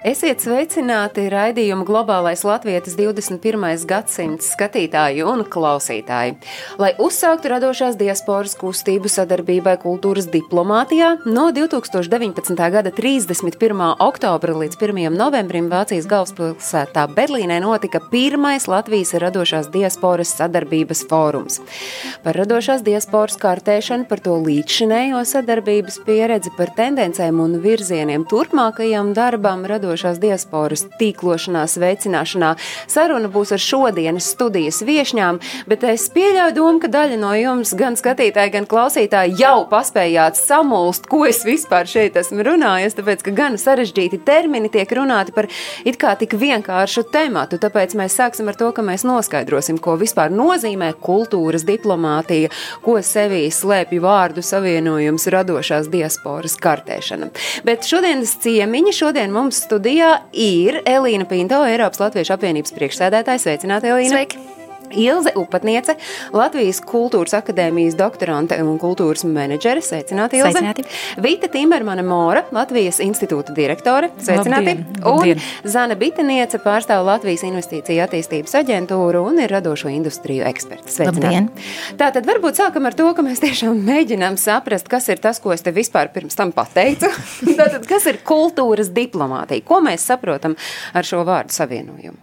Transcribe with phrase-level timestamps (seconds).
[0.00, 3.82] Esiet sveicināti raidījuma globālais latvietis 21.
[3.84, 6.38] gadsimts skatītāji un klausītāji.
[6.80, 12.56] Lai uzsāktu radošās diasporas kustību sadarbībai kultūras diplomātijā, no 2019.
[12.72, 13.82] gada 31.
[14.00, 15.18] oktobra līdz 1.
[15.18, 21.60] novembrim Vācijas galvaspilsētā Berlīnē notika pirmais Latvijas radošās diasporas sadarbības fórums.
[22.24, 29.68] Par radošās diasporas kārtēšanu, par to līdzšinējo sadarbības pieredzi, par tendencēm un virzieniem turpmākajam darbam
[29.68, 29.89] radošās
[30.20, 32.54] diasporas tīklošanās veicināšanā.
[32.90, 35.40] Saruna būs ar šodienas studijas viešņām,
[35.70, 41.08] bet es pieļauju domu, ka daļa no jums, gan skatītāji, gan klausītāji, jau paspējāt samulst,
[41.10, 45.48] ko es vispār šeit esmu runājis, tāpēc, ka gan sarežģīti termini tiek runāti par
[45.84, 50.32] it kā tik vienkāršu tematu, tāpēc mēs sāksim ar to, ka mēs noskaidrosim, ko vispār
[50.34, 52.50] nozīmē kultūras diplomātija,
[52.84, 57.30] ko sevī slēpj vārdu savienojums radošās diasporas kartēšana.
[57.66, 63.48] Bet šodienas ciemiņi šodien mums studijā ir Elīna Pinto, Eiropas Latviešu apvienības priekšsēdētājs.
[63.48, 64.12] Sveicināti, Elīna!
[64.12, 64.59] Sveiki!
[64.96, 65.96] Ilze Upatniece,
[66.34, 69.82] Latvijas Kultūras akadēmijas doktorante un kultūras menedžere.
[69.84, 70.52] Sveicināti, Ilze!
[70.56, 70.84] Sveicināti.
[71.22, 74.10] Vita Timermane Mora, Latvijas institūta direktore.
[74.18, 74.74] Sveicināti!
[74.76, 75.42] Labdien, labdien.
[75.64, 80.92] Un Zana Bitaniece pārstāv Latvijas investīciju attīstības aģentūru un ir radošo industriju eksperta.
[81.06, 81.50] Labdien.
[82.00, 85.64] Tātad varbūt sākam ar to, ka mēs tiešām mēģinām saprast, kas ir tas, ko es
[85.66, 87.10] te vispār pirms tam pateicu.
[87.60, 89.64] Tātad, kas ir kultūras diplomātija?
[89.66, 90.58] Ko mēs saprotam
[90.94, 92.18] ar šo vārdu savienojumu?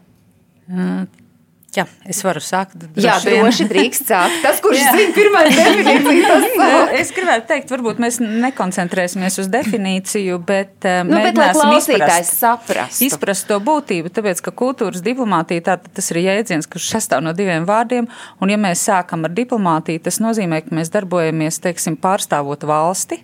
[1.77, 2.73] Jā, es varu sākt.
[2.97, 3.43] Jā, droši vien.
[3.43, 4.37] droši drīkst sākt.
[4.41, 6.45] Tas, kurš zina pirmā definīciju, tas.
[7.01, 12.39] Es gribētu teikt, varbūt mēs nekoncentrēsimies uz definīciju, bet eh, Nu, bet, mēģināsim klausītājs izprast,
[12.41, 13.05] saprastu.
[13.05, 17.67] izprast to būtību, tāpēc, ka kultūras diplomātija tātad tas ir jēdziens, kurš sastāv no diviem
[17.69, 18.09] vārdiem,
[18.41, 23.21] un ja mēs sākam ar diplomātiju, tas nozīmē, ka mēs darbojamies, teiksim, pārstāvot valsti,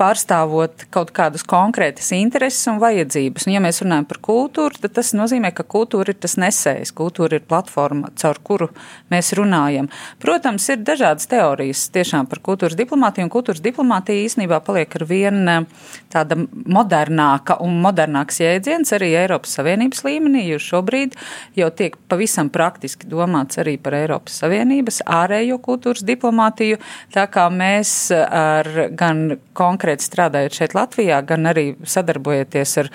[0.00, 3.46] pārstāvot kaut kādas konkrētas intereses un vajadzības.
[3.46, 7.38] Un, ja mēs runājam par kultūru, tad tas nozīmē, ka kultūra ir tas nesējs, kultūra
[7.38, 8.70] ir platforma, caur kuru
[9.12, 9.90] mēs runājam.
[10.22, 15.40] Protams, ir dažādas teorijas tiešām par kultūras diplomātiju, un kultūras diplomātija īstenībā paliek ar vien
[15.50, 21.18] eh, tāda modernāka un modernāks jēdziens arī Eiropas Savienības līmenī, jo šobrīd
[21.58, 26.80] jau tiek pavisam praktiski domāts arī par Eiropas Savienības ārējo kultūras diplomātiju,
[27.14, 32.90] tā kā mēs ar gan konkrēti strādājot šeit Latvijā, gan arī sadarbojoties ar,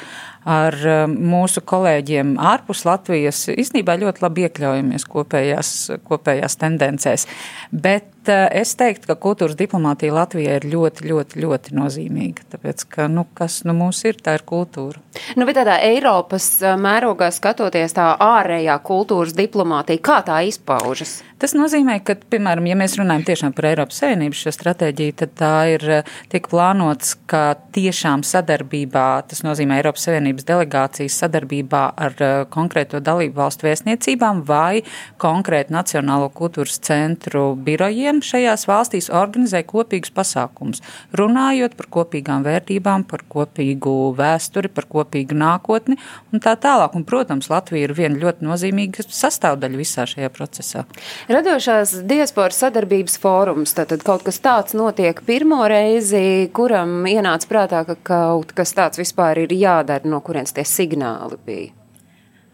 [0.48, 5.74] ar um, mūsu kolēģiem ārpus Latvijas, īstenībā ļoti labi iekļaujamies kopējās,
[6.08, 7.28] kopējās tendencēs.
[7.72, 13.10] Bet uh, es teiktu, ka kultūras diplomātija Latvijā ir ļoti, ļoti, ļoti nozīmīga, tāpēc, ka,
[13.12, 15.04] nu, kas nu mūs ir, tā ir kultūra.
[15.36, 21.20] Nu, bet tādā Eiropas ā, mērogā skatoties, tā ārējā kultūras diplomātija, kā tā izpaužas?
[21.36, 25.52] Tas nozīmē, ka, piemēram, ja mēs runājam tiešām par Eiropas Savienības šo stratēģiju, tad tā
[25.74, 32.36] ir eh, tiek plānots, ka tiešām sadarbībā, tas nozīmē Eiropas Savienības delegācijas sadarbībā ar eh,
[32.54, 34.86] konkrēto dalību valstu vēstniecībām vai
[35.20, 40.80] konkrētu Nacionālo kultūras centru birojiem šajās valstīs organizē kopīgus pasākumus,
[41.20, 46.00] runājot par kopīgām vērtībām, par kopīgu vēsturi, par kopīgu nākotni
[46.32, 46.96] un tā tālāk.
[46.96, 50.88] Un, protams, Latvija ir viena ļoti nozīmīga sastāvdaļa visā šajā procesā.
[51.36, 57.96] Radošās diasporas sadarbības fórums, tātad kaut kas tāds notiek pirmo reizi, kuram ienāca prātā, ka
[58.08, 61.74] kaut kas tāds vispār ir jādara, no kurienes tie signāli bija.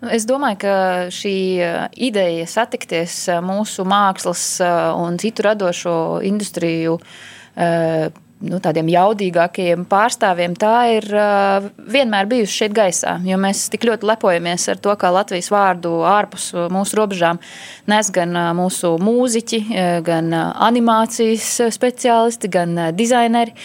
[0.02, 0.74] Nu, Es domāju, ka
[1.14, 6.98] šī uh, ideja satikties uh, mūsu mākslas uh, un citu radošo industriju
[8.46, 13.18] nu, tādiem jaudīgākajiem pārstāvjiem, tā ir uh, vienmēr bijusi šeit gaisā.
[13.28, 17.42] Jo mēs tik ļoti lepojamies ar to, kā Latvijas vārdu ārpus uh, mūsu robežām
[17.92, 23.56] nes gan uh, mūsu mūziķi, uh, gan uh, animācijas speciālisti, gan uh, dizaineri.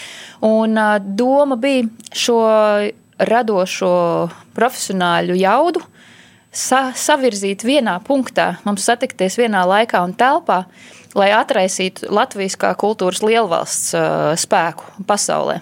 [0.47, 2.41] Un uh, doma bija šo
[3.16, 3.92] radošo
[4.56, 5.84] profesionāļu jaudu
[6.56, 10.64] sa savirzīt vienā punktā, mums satikties vienā laikā un telpā,
[11.16, 15.60] lai atraisītu Latvijas kā kultūras lielvalsts uh, spēku pasaulē.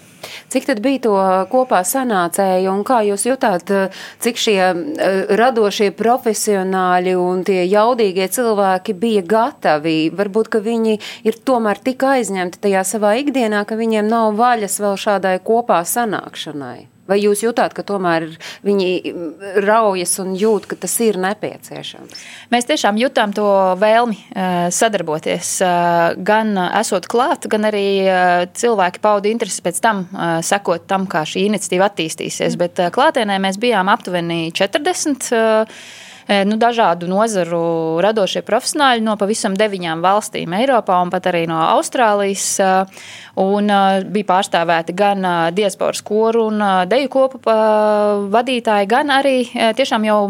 [0.48, 1.14] Cik tad bija to
[1.52, 3.92] kopā sanācēju un kā jūs jutāt, eh,
[4.24, 9.98] cik šie eh, radošie profesionāļi un tie jaudīgie cilvēki bija gatavi?
[10.16, 10.96] Varbūt, ka viņi
[11.28, 16.93] ir tomēr tik aizņemti tajā savā ikdienā, ka viņiem nav vaļas vēl šādai kopā sanākšanai.
[17.04, 18.30] Vai jūs jutāt, ka tomēr
[18.64, 19.12] viņi
[19.60, 22.22] raujas un jūt, ka tas ir nepieciešams?
[22.54, 23.44] Mēs tiešām jutām to
[23.80, 25.50] vēlmi eh, sadarboties.
[25.64, 30.06] Eh, gan esot klāt, gan arī eh, cilvēki pauda interesi pēc tam,
[30.44, 32.56] sekot tam, kā šī iniciatīva attīstīsies.
[32.60, 35.28] Bet klātienē mēs bijām aptuveni 40
[36.28, 42.46] nu, dažādu nozaru radošie profesionāļi no pavisam deviņām valstīm Eiropā un pat arī no Austrālijas.
[43.40, 43.66] Un
[44.14, 45.26] bija pārstāvēti gan
[45.56, 47.40] diasporas koru un deju kopu
[48.30, 50.20] vadītāji, gan arī tiešām jau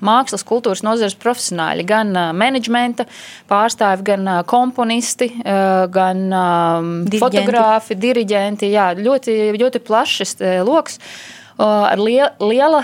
[0.00, 3.04] mākslas kultūras nozares profesionāļi, gan menedžmenta
[3.52, 7.20] pārstāvi, gan komponisti, gan diriģenti.
[7.20, 8.72] fotogrāfi, diriģenti.
[8.72, 10.98] Jā, ļoti, ļoti plašs lokus.
[11.62, 12.80] Ar liela, liela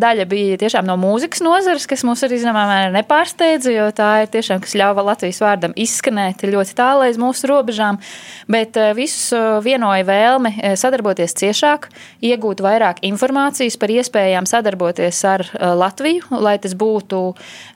[0.00, 4.30] daļa bija tiešām no mūzikas nozares, kas mums arī zināmā mērā nepārsteidza, jo tā ir
[4.32, 7.98] tiešām, kas ļāva Latvijas vārdam izskanēt ļoti tālu aiz mūsu robežām.
[8.48, 9.34] Bet visus
[9.66, 11.90] vienoja vēlme sadarboties ciešāk,
[12.24, 15.44] iegūt vairāk informācijas par iespējām sadarboties ar
[15.76, 17.20] Latviju, lai tas būtu,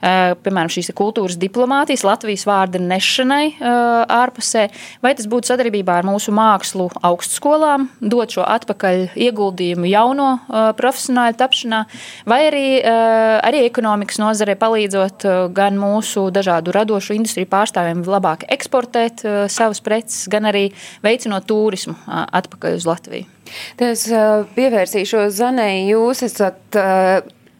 [0.01, 4.65] piemēram, šīs kultūras diplomātijas, Latvijas vārda nešanai ārpusē,
[5.05, 10.30] vai tas būtu sadarbībā ar mūsu mākslu augstskolām, dot šo atpakaļ ieguldījumu jauno
[10.79, 11.81] profesionāļu tapšanā,
[12.29, 12.65] vai arī,
[13.47, 15.25] arī ekonomikas nozarē palīdzot
[15.55, 20.67] gan mūsu dažādu radošu industriju pārstāvjiem labāk eksportēt savas preces, gan arī
[21.05, 23.29] veicinot turismu atpakaļ uz Latviju.
[23.81, 24.07] Es
[24.55, 26.81] pievērsīšos Zanai, jūs esat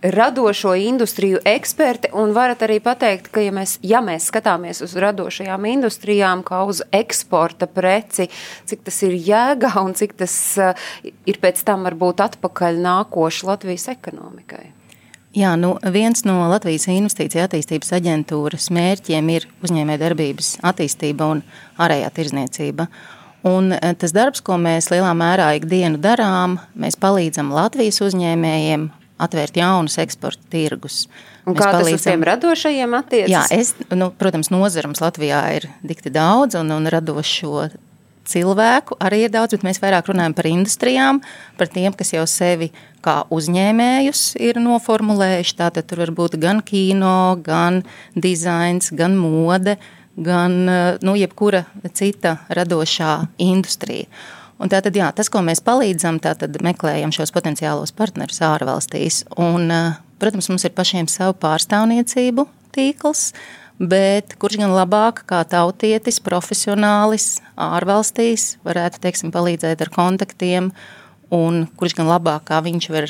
[0.02, 5.66] radošo industriju eksperti un varat arī pateikt, ka, ja mēs, ja mēs skatāmies uz radošajām
[5.70, 8.30] industrijām kā uz eksporta preci,
[8.66, 10.92] cik tas ir jēga un cik tas uh,
[11.30, 14.72] ir pēc tam varbūt atpakaļ nākoši Latvijas ekonomikai.
[15.38, 21.44] Jā, nu, viens no Latvijas Investīcija attīstības aģentūras mērķiem ir uzņēmējdarbības attīstība un
[21.80, 22.90] ārējā tirzniecība.
[23.48, 28.90] Un eh, tas darbs, ko mēs lielā mērā ikdienu darām, mēs palīdzam Latvijas uzņēmējiem
[29.22, 31.06] atvērt jaunus eksporta tirgus.
[31.46, 31.94] Un kā palīdzam...
[31.94, 33.32] tas uz tiem radošajiem attiecas?
[33.34, 37.70] Jā, es, nu, protams, nozarums Latvijā ir dikti daudz un, un radošo
[38.32, 41.22] cilvēku arī ir daudz, bet mēs vairāk runājam par industrijām,
[41.58, 42.72] par tiem, kas jau sevi
[43.06, 45.58] kā uzņēmējus ir noformulējuši.
[45.62, 47.82] Tātad tur var būt gan kino, gan
[48.16, 49.78] dizains, gan mode,
[50.22, 50.60] gan
[51.02, 51.66] nu, jebkura
[51.98, 54.10] cita radošā industrija.
[54.62, 59.24] Un tātad, jā, tas, ko mēs palīdzam, tātad meklējam šos potenciālos partnerus ārvalstīs.
[59.42, 59.72] Un,
[60.22, 63.32] protams, mums ir pašiem savu pārstāvniecību tīkls,
[63.82, 70.70] bet kurš gan labāk kā tautietis, profesionālis ārvalstīs varētu, teiksim, palīdzēt ar kontaktiem,
[71.34, 73.10] un kurš gan labāk kā viņš var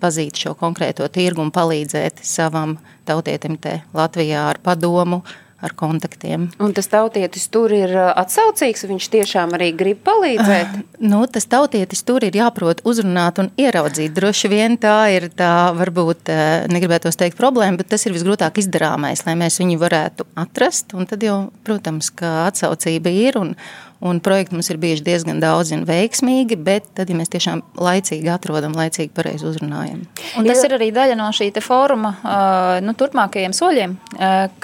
[0.00, 2.76] pazīt šo konkrēto tirgu un palīdzēt savam
[3.08, 5.22] tautietim te Latvijā ar padomu,
[5.60, 6.48] ar kontaktiem.
[6.62, 10.72] Un tas tautietis tur ir uh, atsaucīgs, viņš tiešām arī grib palīdzēt?
[10.78, 14.14] Uh, nu, tas tautietis tur ir jāprot uzrunāt un ieraudzīt.
[14.16, 19.26] Droši vien tā ir tā, varbūt, uh, negribētos teikt problēma, bet tas ir visgrūtāk izdarāmais,
[19.28, 20.96] lai mēs viņu varētu atrast.
[20.96, 23.54] Un tad jau, protams, ka atsaucība ir un,
[24.00, 28.32] un projekti mums ir bijuši diezgan daudz un veiksmīgi, bet tad, ja mēs tiešām laicīgi
[28.32, 30.06] atrodam, laicīgi pareizi uzrunājam.
[30.40, 33.98] Un tas ir arī daļa no šī fóruma uh, nu, turpmākajiem soļiem,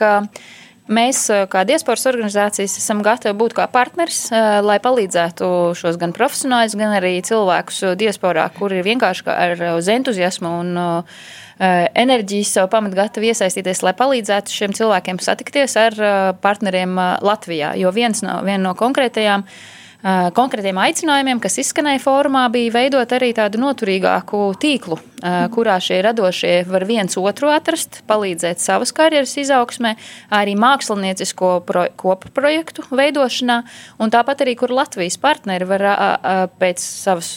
[0.00, 0.12] ka
[0.86, 6.12] Mēs, eh, kā diasporas organizācijas, esam gatavi būt kā partneris, eh, lai palīdzētu šos gan
[6.14, 12.68] profesionāļus, gan arī cilvēkus diasporā, kuri ir vienkārši ar uz entuziasmu un eh, enerģijas savu
[12.68, 17.74] pamatu gatavi iesaistīties, lai palīdzētu šiem cilvēkiem satikties ar partneriem Latvijā.
[17.76, 19.42] Jo viens no, viena no konkrētajām
[20.04, 24.98] konkrētiem aicinājumiem, kas izskanēja fórumā, bija veidot arī tādu noturīgāku tīklu,
[25.54, 29.94] kurā šie radošie var viens otru atrast, palīdzēt savas karjeras izaugsmē,
[30.36, 33.62] arī māksliniecisko pro, kopu projektu veidošanā,
[33.98, 35.86] un tāpat arī, kur Latvijas partneri var
[36.60, 37.32] pēc savas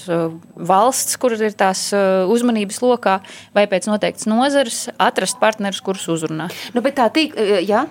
[0.54, 3.20] valsts, kur ir tās uzmanības lokā,
[3.56, 6.52] vai pēc noteikts nozares, atrast partnerus, kurus uzrunā.
[6.76, 7.88] Nu, bet tā tīk, jā?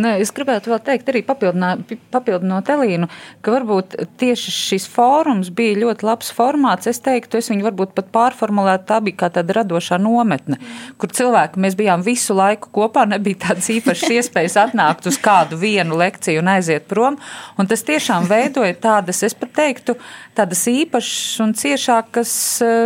[0.00, 3.08] Nē, es gribētu vēl teikt arī papildinot Elīnu,
[3.42, 6.88] ka varbūt tieši šis fórums bija ļoti labs formāts.
[6.90, 10.58] Es teiktu, es viņu varbūt pat pārformulētu, tā bija kā tāda radošā nometne,
[11.00, 15.98] kur cilvēki mēs bijām visu laiku kopā, nebija tādas īpašas iespējas atnākt uz kādu vienu
[16.00, 17.18] lekciju un aiziet prom.
[17.58, 19.96] Un tas tiešām veidoja tādas, es pat teiktu,
[20.40, 22.32] tādas īpašas un ciešākas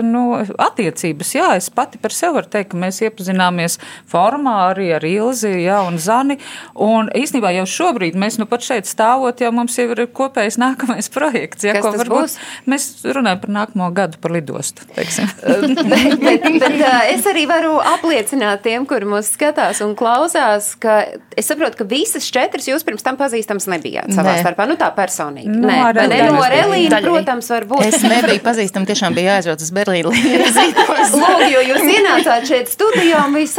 [0.07, 0.25] nu,
[0.61, 1.35] attiecības.
[1.37, 3.79] Jā, es pati par sevi varu teikt, ka mēs iepazināmies
[4.11, 6.39] formā arī ar Ilzi jā, un Zani.
[6.83, 11.11] Un īstenībā jau šobrīd mēs nu pat šeit stāvot, jau mums jau ir kopējs nākamais
[11.17, 11.67] projekts.
[11.67, 12.37] Ja, Kas varbūt būs?
[12.71, 14.87] mēs runājam par nākamo gadu, par lidostu.
[14.95, 16.79] bet, bet, bet
[17.13, 21.03] es arī varu apliecināt tiem, kuri mūs skatās un klausās, ka
[21.37, 24.43] es saprotu, ka visas četras jūs pirms tam pazīstams nebijāt savā Nē.
[24.45, 24.67] starpā.
[24.71, 25.51] Nu, tā personīgi.
[25.53, 27.87] Nu, Nē, ar ne, no ar Elīnu, protams, protams, var būt.
[27.89, 30.13] Es nebiju pazīstama, tiešām bija jāaizbrauc uz Berlīnu.
[31.15, 33.59] Lūk, jo jūs ienācāt šeit studijā un viss,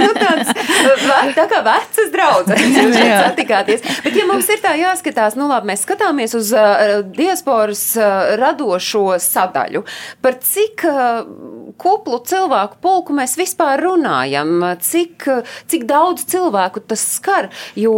[0.00, 0.52] nu tāds,
[1.36, 3.84] tā kā vecas draudzes, jūs šeit satikāties.
[4.04, 9.18] Bet, ja mums ir tā jāskatās, nu labi, mēs skatāmies uz uh, diasporas uh, radošo
[9.22, 9.84] sadaļu,
[10.24, 11.22] par cik uh,
[11.80, 15.28] kuplu cilvēku pulku mēs vispār runājam, cik,
[15.70, 17.94] cik daudz cilvēku tas skar, jo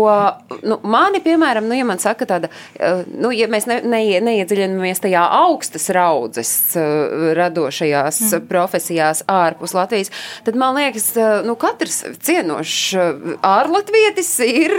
[0.62, 2.50] nu, mani, piemēram, nu, ja man saka tāda,
[3.11, 8.47] nu, ja mēs ne, ne, neiedziļinamies tajā augstas raudzes uh, radošajās mm.
[8.50, 10.12] profesijās ārpus Latvijas,
[10.47, 14.76] tad man liekas, uh, nu, katrs cienošs uh, ārlatvietis ir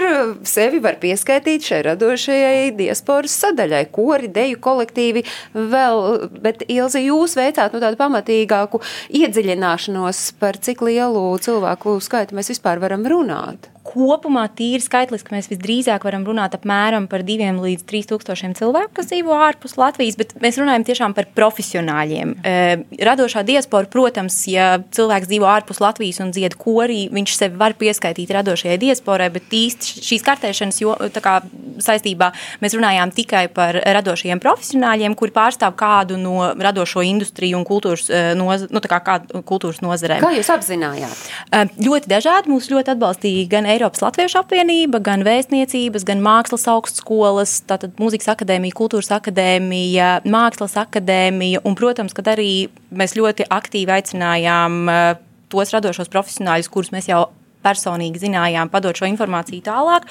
[0.48, 7.76] sevi var pieskaitīt šai radošajai diasporas sadaļai, kori, deju kolektīvi vēl, bet Ilzi, jūs veicāt
[7.76, 8.82] nu, tādu pamatīgāku
[9.20, 13.73] iedziļināšanos par cik lielu cilvēku skaitu mēs vispār varam runāt.
[13.84, 19.10] Kopumā tīri skaitliski mēs visdrīzāk varam runāt apmēram par 2 līdz 3 tūkstošiem cilvēku, kas
[19.10, 22.32] dzīvo ārpus Latvijas, bet mēs runājam tiešām par profesionāļiem.
[22.48, 27.75] Eh, Radošā diaspora, protams, ja cilvēks dzīvo ārpus Latvijas un dzied korī, viņš sevi var
[27.75, 31.36] pieskaitīt radošajai diasporai, bet īsti šīs kartēšanas jo, kā,
[31.84, 32.32] saistībā
[32.63, 38.32] mēs runājām tikai par radošajiem profesionāļiem, kuri pārstāv kādu no radošo industriju un kultūras, eh,
[38.40, 40.24] noz, nu, kā kādu kultūras nozarēm.
[40.24, 41.28] Kā jūs apzinājāt?
[41.52, 47.58] Eh, Ļoti dažādi mūs ļoti atbalstīja gan Eiropas Latviešu apvienība, gan vēstniecības, gan mākslas augstskolas,
[47.70, 54.82] tātad mūzikas akadēmija, kultūras akadēmija, mākslas akadēmija, un, protams, kad arī mēs ļoti aktīvi aicinājām
[54.94, 55.06] eh,
[55.53, 57.25] tos radošos profesionāļus, kurus mēs jau
[57.63, 60.08] personīgi zinājām, padot šo informāciju tālāk.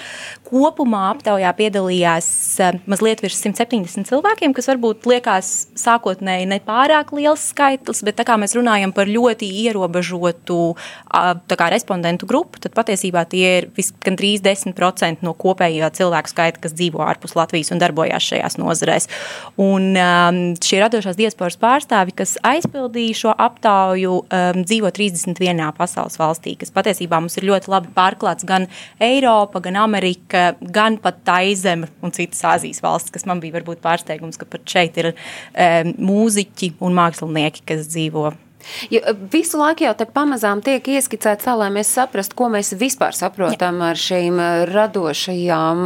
[0.48, 2.28] Kopumā aptaujā piedalījās
[2.60, 8.38] eh, mazliet virs 170 cilvēkiem, kas varbūt liekas sākotnēji nepārāk liels skaitlis, bet tā kā
[8.40, 10.60] mēs runājam par ļoti ierobežotu
[11.52, 13.68] kā respondentu grupu, tad patiesībā tie ir
[14.04, 19.08] gandrīz 10% no kopējā cilvēku skaita, kas dzīvo ārpus Latvijas un darbojās šajās nozarēs.
[19.60, 25.62] Un um, šie radošās diasporas pārstāvi, kas aizpildīja šo aptauju, um, dzīvo 31.
[25.76, 28.68] pasaules valstī, kas patiesībā mums ir ļoti labi pārklāts gan
[29.02, 34.40] Eiropa, gan Amerika, gan pat Taizeme un citas Āzijas valstis, kas man bija varbūt pārsteigums,
[34.40, 38.32] ka pat šeit ir um, mūziķi un mākslinieki, kas dzīvo
[38.90, 42.72] Jo eh, visu laiku jau te pamazām tiek ieskicēts tā, lai mēs saprastu, ko mēs
[42.78, 43.90] vispār saprotam Jā.
[43.90, 45.84] ar šīm eh, radošajām,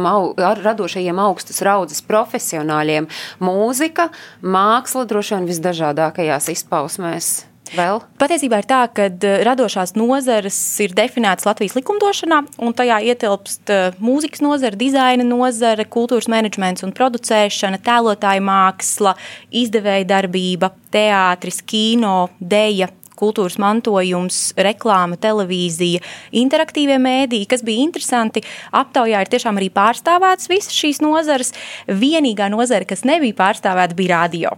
[0.51, 3.09] ar radošajiem augstas raudzes profesionāļiem.
[3.43, 4.09] Mūzika,
[4.41, 7.31] māksla droši vien visdažādākajās izpausmēs.
[7.75, 8.01] Vēl?
[8.21, 13.97] Patiesībā ir tā, ka eh, radošās nozares ir definētas Latvijas likumdošanā, un tajā ietilpst eh,
[14.03, 19.17] mūzikas nozara, dizaina nozara, kultūras menedžments un producēšana, tēlotāja māksla,
[19.63, 22.91] izdevēja darbība, teātris, kino, deja.
[23.17, 26.03] Kultūras mantojums, reklāma, televīzija,
[26.37, 28.43] interaktīvie mēdīji, kas bija interesanti.
[28.77, 31.49] Aptaujā ir tiešām arī pārstāvētas visas šīs nozares.
[31.89, 34.53] Vienīgā nozara, kas nebija pārstāvēta, bija radio.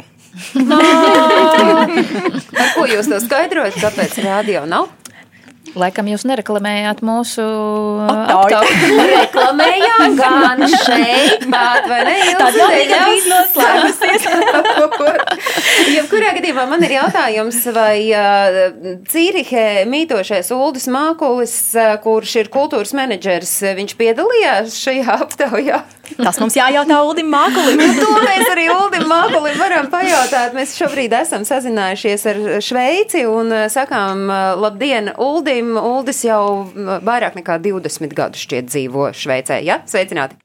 [2.60, 3.80] Ar ko jūs to skaidrojat?
[3.82, 4.92] Kāpēc rādio nav?
[5.78, 7.44] Laikam jūs nereklamējāt mūsu
[8.10, 9.04] Aptauju.
[9.10, 12.16] Reklamējām gan šeit, bet vai ne?
[12.40, 14.26] Galīgi drīz noslēgusies.
[15.98, 18.60] Jebkurā gadījumā man ir jautājums, vai uh,
[19.12, 25.84] Cīrihē mītošais Uldis Mākulis, uh, kurš ir kultūras menedžers, uh, viņš piedalījās šajā aptaujā?
[26.18, 27.80] Tas mums jājautā Ulim Mākulim.
[27.80, 30.56] Nu, to mēs arī Uldim Mākulim varam pajautāt.
[30.58, 35.76] Mēs šobrīd esam sazinājušies ar Šveici un uh, sakām uh, labdien Uldim.
[35.78, 39.62] Uldis jau uh, vairāk nekā 20 gadu šķiet dzīvo Šveicē.
[39.66, 39.82] Ja?
[39.90, 40.40] Sveicināti!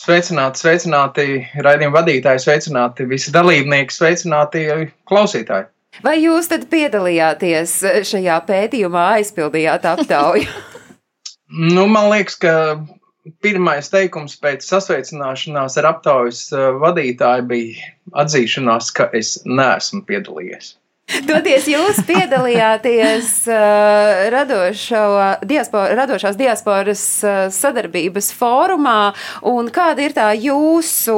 [0.00, 1.26] Sveicināti, sveicināti
[1.60, 4.64] raidījuma vadītāji, sveicināti visi dalībnieki, sveicināti
[5.08, 5.68] klausītāji.
[6.04, 7.74] Vai jūs tad piedalījāties
[8.08, 10.48] šajā pētījumā, aizpildījāt aptauju?
[11.50, 12.52] Nu, man liekas, ka
[13.44, 20.76] pirmais teikums pēc sasveicināšanās ar aptaujas eh, vadītāju bija atzīšanās, ka es neesmu piedalījies.
[21.26, 25.00] Toties jūs piedalījāties uh, radošo,
[25.48, 29.10] diaspo, radošās diasporas uh, sadarbības fórumā,
[29.50, 31.16] un kāda ir tā jūsu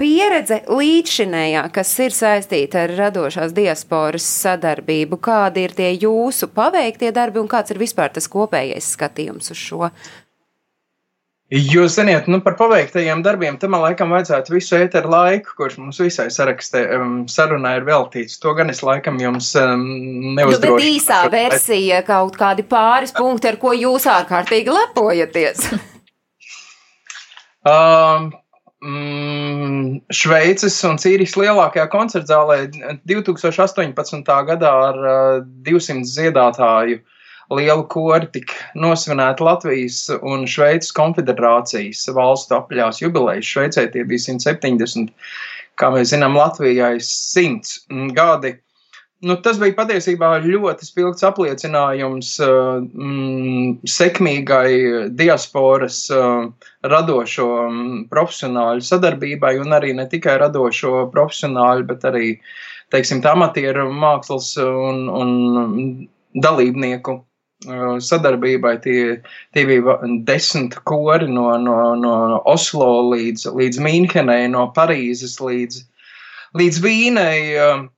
[0.00, 5.16] pieredze līdzšinējā, kas ir saistīta ar radošās diasporas sadarbību?
[5.24, 9.88] Kādi ir tie jūsu paveiktie darbi, un kāds ir vispār tas kopējais skatījums uz šo?
[11.54, 16.26] Jūs zināt, nu, par paveiktajiem darbiem, tam laikam vajadzētu visu ēteru laiku, kurš mums visai
[16.34, 18.40] sarakstē, um, sarunā ir veltīts.
[18.42, 20.74] To gan es laikam jums um, Nu, neuzdrošu.
[20.74, 25.68] bet īsā versija, kaut kādi pāris punkti, ar ko jūs ārkārtīgi lepojaties.
[27.64, 28.26] Um,
[28.84, 32.58] mm, Šveices un Cīrijas lielākajā koncertzālē
[33.08, 34.28] 2018.
[34.50, 36.98] gadā ar uh, 200 dziedātāju
[37.52, 43.50] lielu kori tika nosvinēta Latvijas un Šveices konfederācijas valstu apaļās jubilejas.
[43.50, 45.12] Šveicē tie bija 170
[45.80, 47.80] kā mēs zinām, Latvijai simts
[48.16, 48.56] gadi.
[49.24, 56.50] Nu, tas bija patiesībā ļoti spilgts apliecinājums uh, mm, sekmīgai diasporas uh,
[56.84, 57.78] radošo um,
[58.10, 62.34] profesionāļu sadarbībai, un arī ne tikai radošo profesionāļu, bet arī
[62.92, 65.32] teiksim, amatieru mākslas un, un
[66.44, 67.24] dalībnieku uh,
[67.64, 68.74] sadarbībai.
[68.84, 68.98] Tie,
[69.56, 72.14] tie bija desmit kori no, no, no
[72.50, 75.82] Oslo līdz, līdz Mīnhenei, no Parīzes līdz,
[76.60, 77.40] līdz Vīnei.
[77.58, 77.90] Uh,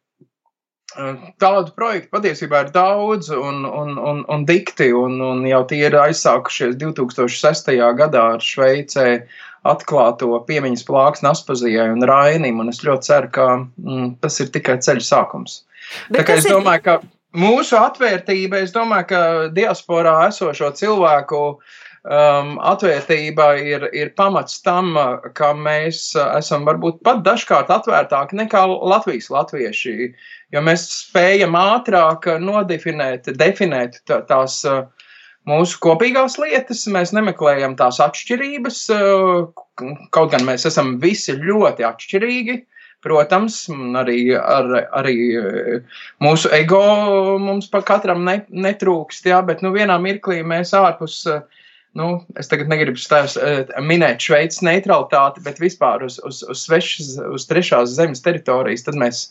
[1.43, 5.97] Tādu projektu patiesībā ir daudz un, un, un, un dikti, un, un jau tie ir
[6.01, 7.69] aizsākušies 2006.
[7.99, 9.11] gadā ar Šveicē
[9.67, 14.79] atklāto piemiņas plāks Naspazijai un Rainim, un es ļoti ceru, ka mm, tas ir tikai
[14.87, 15.61] ceļa sākums.
[16.09, 16.87] Bet Tā kā es domāju, ir...
[16.87, 16.97] ka
[17.37, 19.21] mūsu atvērtība, es domāju, ka
[19.57, 24.97] diasporā esošo cilvēku um, atvērtība ir, ir pamats tam,
[25.37, 28.65] ka mēs esam varbūt pat dažkārt atvērtāki nekā
[28.95, 29.97] Latvijas latvieši.
[30.07, 34.61] Uh, jo mēs spējam ātrāk nodefinēt, definēt tās
[35.47, 38.81] mūsu kopīgās lietas, mēs nemeklējam tās atšķirības,
[40.15, 42.61] kaut gan mēs esam visi ļoti atšķirīgi.
[43.07, 43.61] Protams,
[44.01, 44.67] arī, ar,
[44.99, 45.15] arī
[46.25, 46.81] mūsu ego
[47.39, 51.21] mums pa katram ne, netrūkst, jā, bet nu, vienā mirklī mēs ārpus,
[51.99, 52.09] nu,
[52.41, 53.39] es tagad negribu stāst,
[53.79, 59.23] minēt Šveices neutralitāti, bet vispār uz, uz, uz svešas, uz trešās zemes teritorijas, tad mēs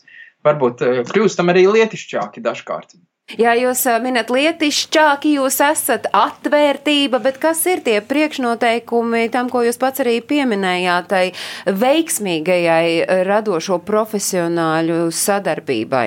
[0.46, 2.96] varbūt kļūstam arī lietišķāki dažkārt.
[3.34, 9.80] Jā, jūs minat lietišķāki, jūs esat atvērtība, bet kas ir tie priekšnoteikumi tam, ko jūs
[9.82, 11.24] pats arī pieminējāt, tai
[11.66, 16.06] veiksmīgajai radošo profesionāļu sadarbībai?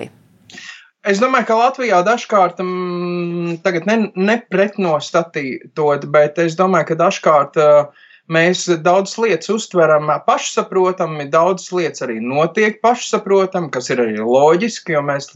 [1.11, 8.07] Es domāju, ka Latvijā dažkārt mm, tagad ne, nepretnostatītot, bet es domāju, ka dažkārt uh,
[8.29, 15.01] Mēs daudz lietas uztveram pašsaprotami, daudz lietas arī notiek pašsaprotami, kas ir arī loģiski, jo
[15.07, 15.31] mēs,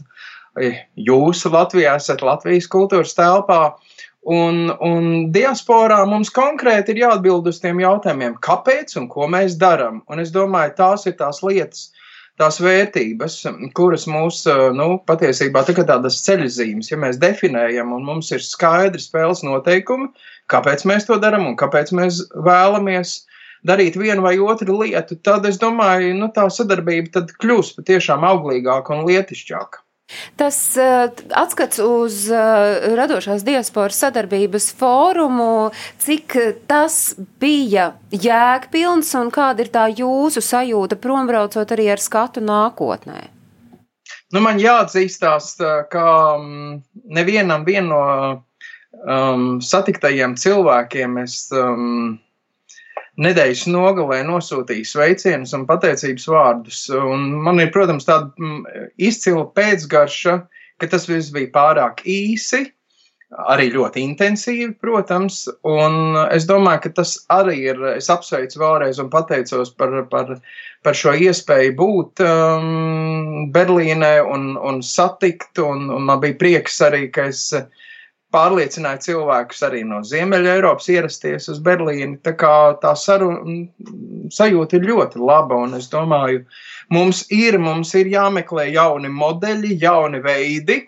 [0.96, 3.74] jūs Latvijā esat Latvijas kultūras telpā.
[4.24, 10.00] Un, un diasporā mums konkrēti ir jāatbild uz tiem jautājumiem, kāpēc un ko mēs darām.
[10.16, 11.90] Es domāju, tās ir tās lietas,
[12.40, 13.36] tās vērtības,
[13.76, 14.40] kuras mūs
[14.78, 20.08] nu, patiesībā tā tādas ceļzīmes, ja mēs definējam un mums ir skaidri spēles noteikumi,
[20.48, 23.18] kāpēc mēs to darām un kāpēc mēs vēlamies
[23.68, 29.04] darīt vienu vai otru lietu, tad es domāju, nu, tā sadarbība kļūs patiešām auglīgāka un
[29.08, 29.83] lietišķāka.
[30.36, 35.70] Tas uh, atskats uz uh, radošās diasporas sadarbības fórumu,
[36.02, 36.36] cik
[36.68, 43.30] tas bija jēgpilns un kāda ir tā jūsu sajūta prombraucot arī ar skatu nākotnē?
[44.34, 45.54] Nu, man jāatzīstās,
[45.92, 48.02] ka um, nevienam vien no
[49.06, 52.18] um, satiktajiem cilvēkiem es um,
[53.20, 56.84] nedēļas nogalē nosūtīju sveicienus un pateicības vārdus.
[56.94, 60.38] Un man ir, protams, tāda mm, izcila pēcgarša,
[60.82, 62.66] ka tas viss bija pārāk īsi.
[63.50, 67.80] Arī ļoti intensīvi, protams, un es domāju, ka tas arī ir.
[67.96, 70.36] Es apsveicu vēlreiz un pateicos par, par,
[70.86, 77.08] par šo iespēju būt um, Berlīnē un, un satikt, un, un man bija prieks arī,
[77.10, 77.66] ka es uh,
[78.34, 82.18] pārliecināja cilvēkus arī no Ziemeļa Eiropas ierasties uz Berlīni.
[82.26, 83.62] Tā kā tā saruna
[84.34, 86.42] sajūta ir ļoti laba, un es domāju,
[86.94, 90.82] mums ir, mums ir jāmeklē jauni modeļi, jauni veidi.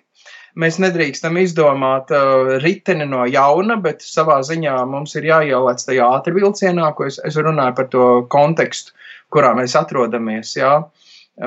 [0.56, 6.94] Mēs nedrīkstam izdomāt uh, riteni no jauna, bet savā ziņā mums ir jāielēc tajā ātrvilcienā,
[6.96, 8.94] ko es, es runāju par to kontekstu,
[9.34, 10.54] kurā mēs atrodamies.
[10.56, 10.78] Jā.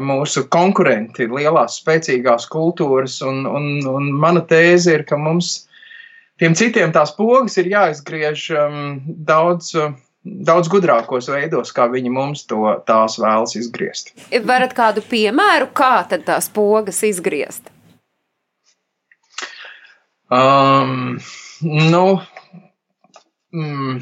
[0.05, 5.55] Mūsu konkurenti, lielās, spēcīgās kultūras, un, un, un mana tēze ir, ka mums
[6.39, 8.85] Tiem citiem tās pogas ir jāizgriež um,
[9.27, 9.73] daudz.
[9.75, 14.11] Uh, daudz gudrākos veidos, kā viņi mums to tās vēlas izgriezt.
[14.45, 17.71] Varat kādu piemēru, kā tad tās pogas izgriezt?
[20.29, 21.17] Um,
[21.63, 22.03] nu,
[23.55, 24.01] mm,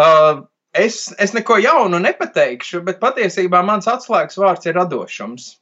[0.00, 0.40] uh,
[0.74, 5.52] es, es neko jaunu nepateikšu, bet patiesībā mans atslēgas vārds ir radošums.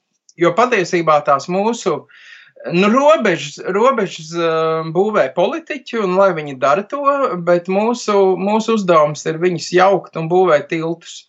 [0.40, 2.22] Jo patiesībā tās mūsu uh,
[2.72, 4.30] Nu, robežas, robežas
[4.94, 7.02] būvē politiķi, un lai viņi dara to,
[7.44, 11.26] bet mūsu, mūsu uzdevums ir viņus jaukt un būvēt tiltus.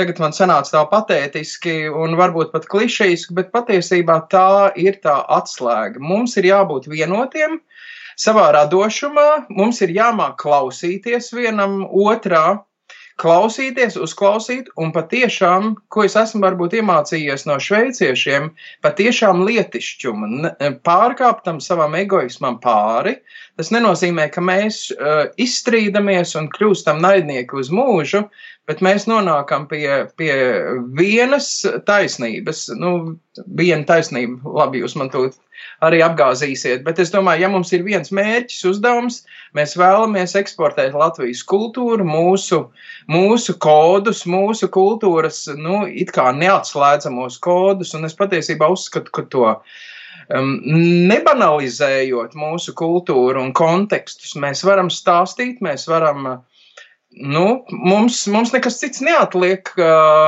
[0.00, 6.00] Tagad man sanāca tā patētiski un varbūt pat klišejiski, bet patiesībā tā ir tā atslēga.
[6.00, 7.58] Mums ir jābūt vienotiem
[8.16, 12.62] savā radošumā, mums ir jāmāk klausīties vienam otrā,
[13.18, 18.50] klausīties, uzklausīt, un patiešām, ko es esmu varbūt iemācījies no šveiciešiem,
[18.86, 23.16] patiešām lietišķumu, ne- pārkāpt tam savam egoismam pāri.
[23.58, 28.22] Tas nenozīmē, ka mēs uh, izstrīdamies un kļūstam naidnieki uz mūžu,
[28.70, 30.32] bet mēs nonākam pie, pie
[30.94, 31.50] vienas
[31.88, 32.68] taisnības.
[32.78, 33.18] Nu,
[33.58, 35.26] viena taisnība, labi, jūs man to
[35.84, 36.82] arī apgāzīsiet.
[36.86, 39.20] Bet es domāju, ja mums ir viens mērķis, uzdevums,
[39.56, 42.64] mēs vēlamies eksportēt Latvijas kultūru, mūsu,
[43.10, 49.46] mūsu kodus, mūsu kultūras, nu, it kā neatslēdzamos kodus, un es patiesībā uzskatu, ka to
[49.52, 50.54] um,
[51.10, 56.30] nebanalizējot mūsu kultūru un kontekstus, mēs varam stāstīt, mēs varam.
[57.16, 59.70] Nu, mums, mums nekas cits neatliek.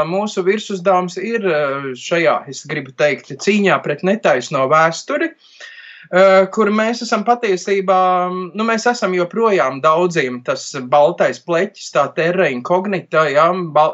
[0.08, 7.04] Mūsu virsuzdevums ir uh, šajā, es gribu teikt, cīņā pret netaisno vēsturi, uh, kur mēs
[7.04, 8.00] esam patiesībā,
[8.32, 13.46] nu, mēs esam joprojām daudziem tas baltais pleķis, tā terra incognita, jā,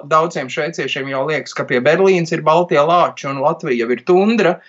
[0.07, 4.61] daudziem šveiciešiem jau liekas, ka pie Berlīnas ir baltie lāči un Latvija jau ir tundra.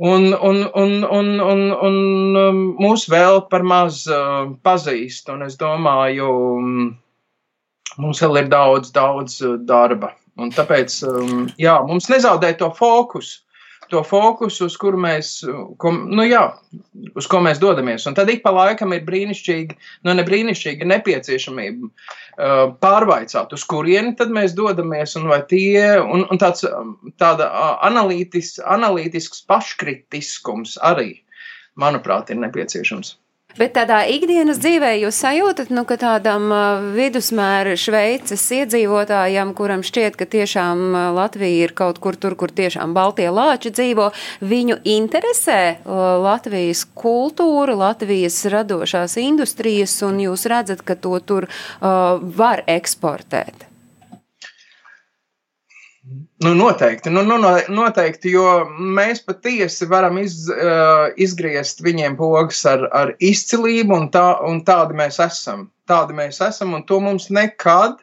[0.00, 1.96] Un, un, un, un, un, un
[2.40, 6.28] um, mūs vēl par maz uh, pazīst, un es domāju,
[7.98, 10.14] mums vēl ir daudz, daudz uh, darba.
[10.40, 13.42] Un tāpēc, um, jā, mums nezaudēt to fokusu,
[13.90, 15.30] to fokusu, uz kuru mēs,
[15.82, 16.44] ko, nu jā,
[17.18, 18.06] uz ko mēs dodamies.
[18.08, 19.76] Un tad ik pa laikam ir brīnišķīgi,
[20.06, 26.24] nu ne brīnišķīgi, nepieciešamība uh, pārvaicāt, uz kurieni tad mēs dodamies, un vai tie, un,
[26.30, 27.50] un tāds, um, tāda
[27.86, 31.16] analītis, analītisks paškritiskums arī,
[31.80, 33.16] manuprāt, ir nepieciešams.
[33.58, 36.50] Bet tādā ikdienas dzīvē jūs sajūtat, nu, ka tādam
[36.94, 40.84] vidusmēra Šveices iedzīvotājam, kuram šķiet, ka tiešām
[41.16, 44.10] Latvija ir kaut kur tur, kur tiešām Baltie lāči dzīvo,
[44.42, 45.60] viņu interesē
[46.24, 53.69] Latvijas kultūra, Latvijas radošās industrijas, un jūs redzat, ka to tur uh, var eksportēt.
[56.42, 58.44] Nu, noteikti, nu, nu, no- noteikti, jo
[58.98, 64.96] mēs patiesi varam iz, uh, izgriezt viņiem pogas ar, ar izcilību, un, tā, un tādi
[64.98, 65.68] mēs esam.
[65.90, 68.00] Tādi mēs esam, un to mums nekad,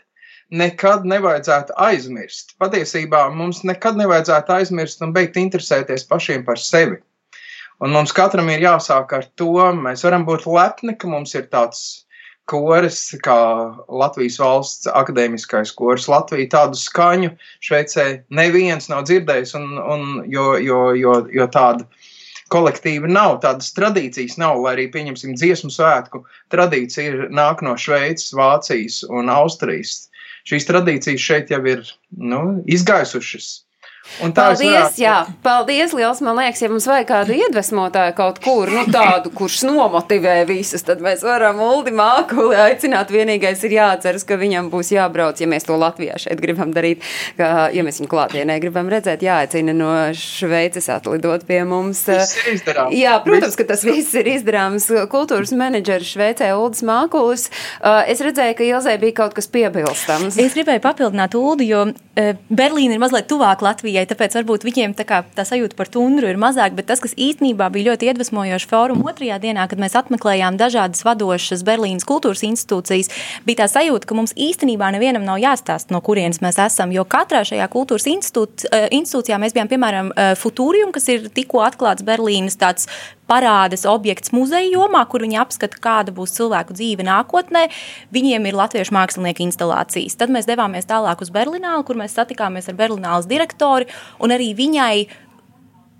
[0.53, 2.55] nekad nevajadzētu aizmirst.
[2.61, 7.01] Patiesībā mums nekad nevajadzētu aizmirst un beigt interesēties pašiem par sevi.
[7.83, 9.51] Un mums katram ir jāsāk ar to.
[9.77, 12.06] Mēs varam būt lepni, ka mums ir tāds
[12.47, 13.37] koris, kā
[13.87, 16.07] Latvijas valsts akadēmiskais koris.
[16.11, 17.33] Latvija tādu skaņu
[17.63, 18.07] Šveicē
[18.39, 21.87] neviens nav dzirdējis, un, un, jo, jo, jo, jo tāda
[22.53, 28.31] kolektīva nav, tādas tradīcijas nav, lai arī, pieņemsim, dziesmu svētku tradīcija ir nāk no Šveices,
[28.37, 30.05] Vācijas un Austrijas.
[30.47, 31.83] Šīs tradīcijas šeit jau ir
[32.15, 33.66] nu, izgaisušas.
[34.33, 36.21] Paldies, varētu- jā, paldies, liels.
[36.21, 40.99] Man liekas, ja mums vajag kādu iedvesmotāju kaut kur, nu tādu, kurš nomotivē visus, tad
[41.05, 43.11] mēs varam Uldi Mākuli aicināt.
[43.13, 47.01] Vienīgais ir jāatceras, ka viņam būs jābrauc, ja mēs to Latvijā šeit gribam darīt,
[47.37, 52.03] ka, ja mēs viņu klātienē gribam redzēt, jāaicina no Šveices atlidot pie mums.
[52.97, 54.87] Jā, protams, ka tas viss ir izdarāms.
[55.11, 57.47] Kultūras menedžeris Šveicē Uldis Mākulis.
[58.07, 60.37] Es redzēju, ka Ilzai bija kaut kas piebilstams.
[60.41, 61.85] Es gribēju papildināt Ulu, jo
[62.49, 63.61] Berlīna ir mazliet tuvāk
[63.97, 66.75] Latvijai, tāpēc varbūt viņiem tā, kā, tā sajūta par tundru ir mazāk.
[66.77, 71.63] Bet tas, kas īstenībā bija ļoti iedvesmojoši fóruma otrajā dienā, kad mēs apmeklējām dažādas vadošas
[71.65, 73.09] Berlīnas kultūras institūcijas,
[73.47, 76.93] bija tā sajūta, ka mums īstenībā nevienam nav jāstāsta, no kurienes mēs esam.
[76.93, 81.65] Jo katrā šajā kultūras institūt, e, institūcijā mēs bijām, piemēram, e, Futūrium, kas ir tikko
[81.65, 82.91] atklāts Berlīnas tāds
[83.27, 87.67] parādes objekts muzeja jomā, kur viņi apskata, kāda būs cilvēku dzīve nākotnē.
[88.15, 90.17] Viņiem ir latviešu mākslinieku instalācijas.
[90.19, 93.89] Tad mēs devāmies tālāk uz Berlīnālu, kur mēs satikāmies ar Berlīnālas direktori,
[94.23, 95.26] un arī viņai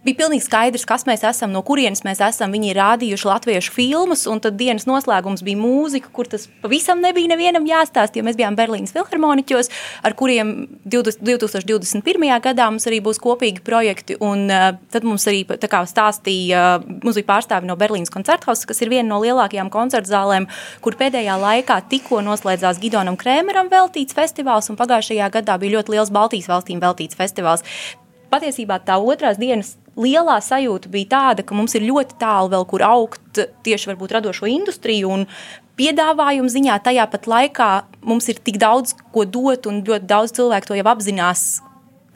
[0.08, 2.54] bija pilnīgi skaidrs, kas mēs esam, no kurienes mēs esam.
[2.56, 7.32] Viņi ir rādījuši latviešu filmas, un tad dienas noslēgums bija mūzika, kur tas pavisam nebija
[7.34, 9.72] nevienam jāstāsta, mēs bijām Berlīnas filharmoniķos,
[10.08, 10.54] ar kuriem
[10.88, 12.28] 20, 2021.
[12.48, 14.18] gadā mums arī būs kopīgi projekti.
[14.24, 18.82] Un, uh, tad mums arī kā stāstīja, uh, mums bija pārstāvi no Berlīnas koncerthausa, kas
[18.84, 20.50] ir viena no lielākajām koncertu zālēm,
[20.84, 26.14] kur pēdējā laikā tikko noslēdzās Gidonam Krēmeram veltīts festivāls, un pagājušajā gadā bija ļoti liels
[26.16, 27.66] Baltijas valstīm veltīts festivāls.
[28.32, 32.84] Patiesībā tā otrās dienas lielā sajūta bija tāda, ka mums ir ļoti tālu vēl, kur
[32.86, 35.26] augt tieši varbūt radošo industriju un
[35.78, 36.80] piedāvājumu ziņā.
[36.86, 37.70] Tajā pat laikā
[38.06, 41.48] mums ir tik daudz ko dot, un ļoti daudz cilvēku to jau apzinās,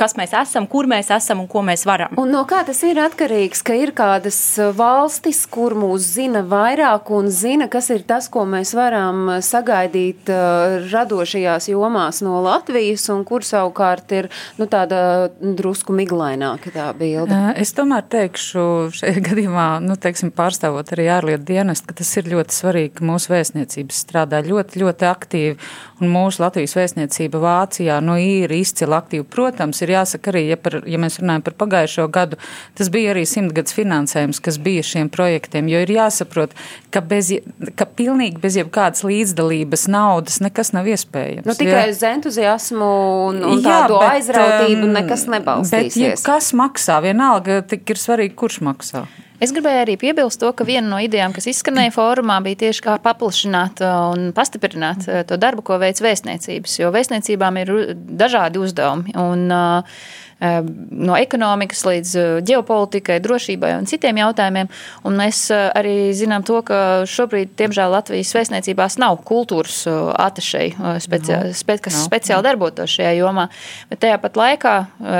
[0.02, 2.18] kas mēs esam, kur mēs esam un ko mēs varam.
[2.22, 4.40] Un no kā tas ir atkarīgs, ka ir kādas
[4.78, 10.80] valstis, kur mūs zina vairāk un zina, kas ir tas, ko mēs varam sagaidīt uh,
[10.92, 17.38] radošajās jomās no Latvijas, un kur savukārt ir nu, tāda drusku miglaināka tā bilde?
[17.62, 18.66] Es tomēr teikšu
[18.98, 23.36] šajā gadījumā, nu, teiksim, pārstāvot arī ārlietu dienestu, ka tas ir ļoti svarīgi, ka mūsu
[23.36, 25.56] vēstniecības strādā ļoti, ļoti aktīvi,
[26.02, 29.28] un mūsu Latvijas vēstniecība Vācijā, nu, ir izcila aktīva.
[29.32, 32.40] Protams, ir jāsaka arī, ja, par, ja mēs runājam par pagājušo gadu,
[32.78, 36.56] tas bija arī simtgads finansējums, kas bija šiem projektiem, jo ir jāsaprot,
[36.94, 37.34] ka, bez,
[37.80, 41.48] ka pilnīgi bez jebkādas līdzdalības naudas nekas nav iespējams.
[41.48, 42.92] Nu, tikai uz entuziasmu
[43.30, 46.22] un, un Jā, tādu bet, aizrautību um, nekas nebalstīsies.
[46.22, 47.02] Bet kas maksā?
[47.04, 49.06] Vienalga, tik ir svarīgi, kurš maksā.
[49.42, 52.98] Es gribēju arī piebilst to, ka viena no idejām, kas izskanēja fórumā, bija tieši kā
[53.02, 56.78] paplašināt un pastiprināt uh, to darbu, ko veic vēstniecības.
[56.84, 57.74] Jo vēstniecībām ir
[58.22, 59.16] dažādi uzdevumi.
[59.18, 60.04] Un, uh,
[60.42, 64.70] no ekonomikas līdz eh, ģeopolitikai, drošībai un citiem jautājumiem.
[65.06, 70.68] Un mēs eh, arī zinām to, ka šobrīd, diemžēl, Latvijas vēstniecībās nav kultūras eh, atašei,
[71.04, 72.06] speci no, spe, kas no.
[72.08, 73.48] speciāli darbotos šajā jomā.
[73.92, 74.74] Bet tajā pat laikā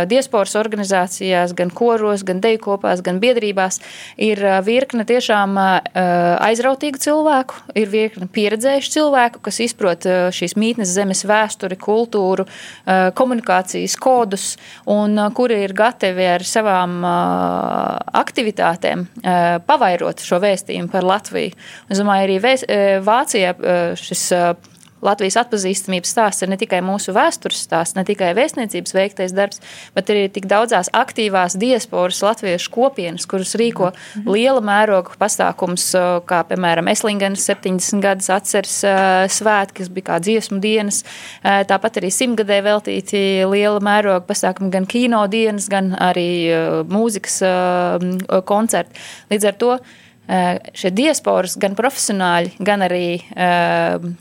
[0.10, 3.80] diasporas organizācijās, gan koros, gan deju kopās, gan biedrībās
[4.22, 11.78] ir virkne tiešām aizrautīgu cilvēku, ir virkne pieredzējušu cilvēku, kas izprot šīs mītnes zemes vēsturi,
[11.82, 12.48] kultūru,
[13.18, 14.48] komunikācijas kodus
[14.90, 17.02] un un kuri ir gatavi ar savām
[18.22, 19.06] aktivitātēm
[19.68, 21.56] pavairot šo vēstījumu par Latviju.
[21.92, 22.38] Es domāju, arī
[23.04, 23.56] Vācijā
[24.00, 24.24] šis
[25.02, 29.62] Latvijas atpazīstamības stāsts ir ne tikai mūsu vēstures stāsts, ne tikai vēstniecības veiktais darbs,
[29.96, 33.92] bet arī tik daudzās aktīvās diasporas latviešu kopienas, kuras rīko
[34.28, 35.88] liela mēroga pasākums,
[36.30, 38.78] kā piemēram Eslingenas 70 gadus atceres
[39.38, 41.02] svētki, kas bija kā dziesmu dienas,
[41.42, 46.30] tāpat arī simtgadē veltīti liela mēroga pasākumi gan kino dienas, gan arī
[46.92, 47.42] mūzikas
[48.46, 49.06] koncerti.
[49.34, 49.76] Līdz ar to
[50.78, 54.12] šie diasporas, gan profesionāļi, gan arī uh,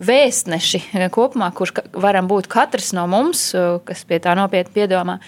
[0.00, 5.18] vēstneši eh, kopumā, kurš varam būt katrs no mums, eh, kas pie tā nopietni piedomā,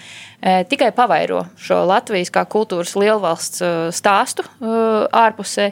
[0.41, 3.61] eh, tikai pavairo šo Latvijas kā kultūras lielvalsts
[3.95, 5.71] stāstu ārpusē.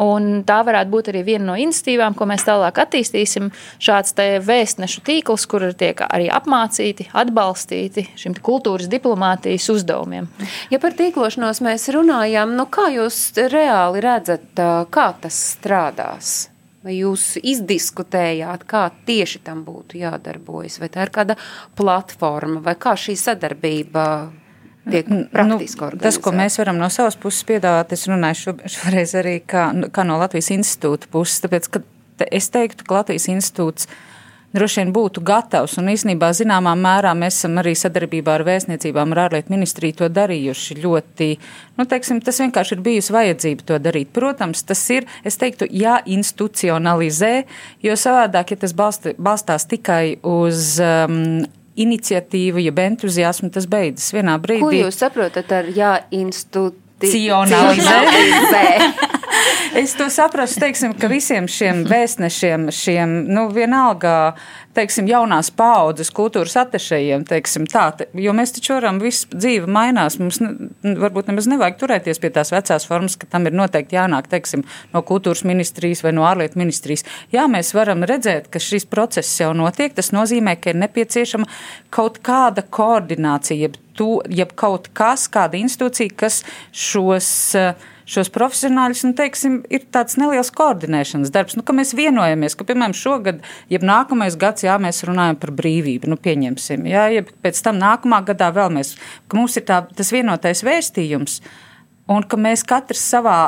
[0.00, 3.50] Un tā varētu būt arī viena no iniciatīvām, ko mēs tālāk attīstīsim.
[3.82, 4.14] Šāds
[4.46, 10.30] vēstnešu tīkls, kur tiek arī apmācīti, atbalstīti šim kultūras diplomātijas uzdevumiem.
[10.70, 16.48] Ja par tīklošanos mēs runājam, nu kā jūs reāli redzat, kā tas strādās?
[16.80, 20.78] Vai jūs izdiskutējāt, kā tieši tam būtu jādarbojas?
[20.80, 21.36] Vai tā ir kāda
[21.76, 24.04] platforma, vai kā šī sadarbība
[24.88, 29.12] tiek praktiski nu, Tas, ko mēs varam no savas puses piedāvāt, es runāju šo, šoreiz
[29.20, 31.84] arī kā, kā no Latvijas institūta puses, tāpēc, ka
[32.30, 33.98] es teiktu, ka Latvijas institūts uh,
[34.56, 35.76] droši vien būtu gatavs.
[35.80, 40.72] Un īsnībā, zināmā mērā, mēs esam arī sadarbībā ar vēstniecībām, ar ārlietu ministriju to darījuši
[40.80, 41.28] ļoti.
[41.78, 44.08] Nu, teiksim, tas vienkārši ir bijusi vajadzība to darīt.
[44.16, 47.34] Protams, tas ir, es teiktu, jāinstitucionalizē,
[47.86, 51.16] jo savādāk, ja tas balsti, balstās tikai uz um,
[51.80, 54.66] iniciatīvu, jeb entuziasmu, tas beidzas vienā brīdī.
[54.66, 57.98] Ko jūs saprotat ar jāinstitucionalizē?
[59.74, 64.34] es to saprastu, teiksim, ka visiem šiem vēstnešiem, šiem, nu, vienalga,
[64.76, 70.40] teiksim, jaunās paaudzes kultūras atešējiem, teiksim, tā, jo mēs taču varam, viss dzīve mainās, mums
[70.42, 70.52] ne,
[71.00, 75.04] varbūt nemaz nevajag turēties pie tās vecās formas, ka tam ir noteikti jānāk, teiksim, no
[75.06, 77.06] kultūras ministrijas vai no ārlietu ministrijas.
[77.34, 81.48] Jā, mēs varam redzēt, ka šis process jau notiek, tas nozīmē, ka ir nepieciešama
[81.94, 89.04] kaut kāda koordinācija, jeb, tu, jeb kaut kas, kāda institūcija, kas šos uh, šos profesionāļus,
[89.06, 93.86] nu, teiksim, ir tāds neliels koordinēšanas darbs, nu, ka mēs vienojamies, ka, piemēram, šogad, jeb
[93.86, 98.50] nākamais gads, jā, mēs runājam par brīvību, nu, pieņemsim, jā, jeb pēc tam nākamā gadā
[98.56, 98.96] vēl mēs,
[99.30, 101.40] ka mums ir tā, tas vienotais vēstījums,
[102.10, 103.38] un ka mēs katrs savā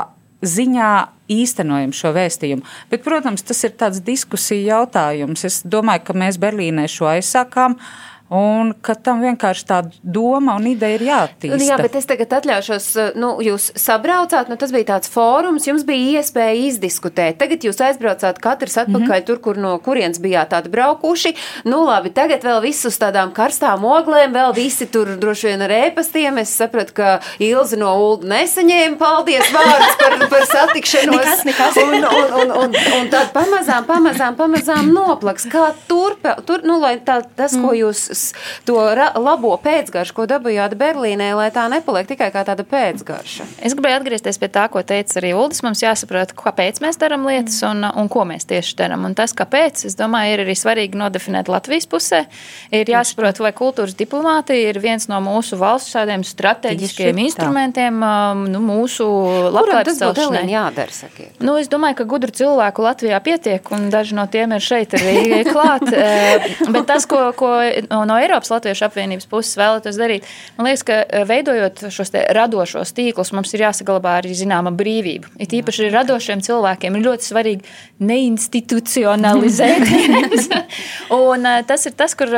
[0.42, 0.92] ziņā
[1.32, 2.64] īstenojam šo vēstījumu.
[2.90, 5.44] Bet, protams, tas ir tāds diskusija jautājums.
[5.46, 7.78] Es domāju, ka mēs Berlīnē šo aizsākām.
[7.78, 11.58] Uh, Un ka tam vienkārši tā doma un ideja ir jāattīsta.
[11.66, 12.86] Jā, bet es tagad atļaušos,
[13.20, 17.36] nu, jūs sabraucāt, nu, tas bija tāds fórums, jums bija iespēja izdiskutēt.
[17.42, 19.26] Tagad jūs aizbraucāt katrs atpakaļ mm -hmm.
[19.28, 21.34] tur, kur no kurienes bijāt tādi braukuši.
[21.68, 25.76] Nu, labi, tagad vēl viss uz tādām karstām oglēm, vēl visi tur droši vien ar
[25.82, 26.40] ēpastiem.
[26.40, 31.16] Es sapratu, ka Ilzi no Ulda nesaņēma paldies vārdus par, par satikšanos.
[31.16, 31.76] nekas, nekas.
[31.84, 35.46] Un, un, un, un, un tad pamazām, pamazām, pamazām noplaks.
[35.52, 37.82] Kā turp, tur, nu, lai tā, tas, ko mm.
[38.22, 38.32] Jūs
[38.64, 38.78] to
[39.20, 43.46] labo pēcgaršu, ko dabūjāt Berlīnē, lai tā nepaliek tikai kā tāda pēcgarša?
[43.62, 45.62] Es gribēju atgriezties pie tā, ko teica arī Uldis.
[45.62, 49.06] Mums jāsaprot, kāpēc mēs darām lietas un, un ko mēs tieši darām.
[49.08, 52.24] Un tas, kāpēc, es domāju, ir arī svarīgi nodefinēt Latvijas pusē.
[52.74, 58.62] Ir jāsaprot, vai kultūras diplomātija ir viens no mūsu valsts tādiem strateģiskiem instrumentiem um, nu,
[58.62, 59.06] mūsu
[59.52, 61.38] labklājības Elīna jādara, sakiet?
[61.42, 65.42] Nu, es domāju, ka gudru cilvēku Latvijā pietiek, un daži no tiem ir šeit arī
[65.52, 65.88] klāt.
[65.92, 67.52] Eh, Bet tas, ko, ko
[67.90, 70.22] no- no Eiropas Latviešu apvienības puses vēlētos darīt,
[70.58, 75.26] man liekas, ka eh, veidojot šos radošos tīklus, mums ir jāsaglabā arī zināma brīvība.
[75.42, 77.62] It īpaši radošiem cilvēkiem ir ļoti svarīgi
[78.02, 80.42] neinstitucionalizēties.
[81.30, 82.34] un eh, tas ir tas, kur, eh,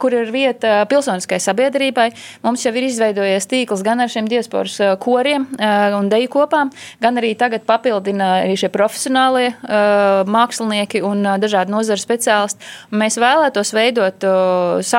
[0.00, 2.08] kur ir vieta pilsoniskai sabiedrībai.
[2.46, 5.42] Mums jau ir izveidojies tīkls gan ar šiem diasporas koriem
[5.98, 6.68] un deju kopām,
[7.02, 9.48] gan arī tagad papildina arī šie profesionālie
[10.28, 12.60] mākslinieki un dažādi nozaru speciālisti.
[12.98, 14.30] Mēs vēlētos veidot eh,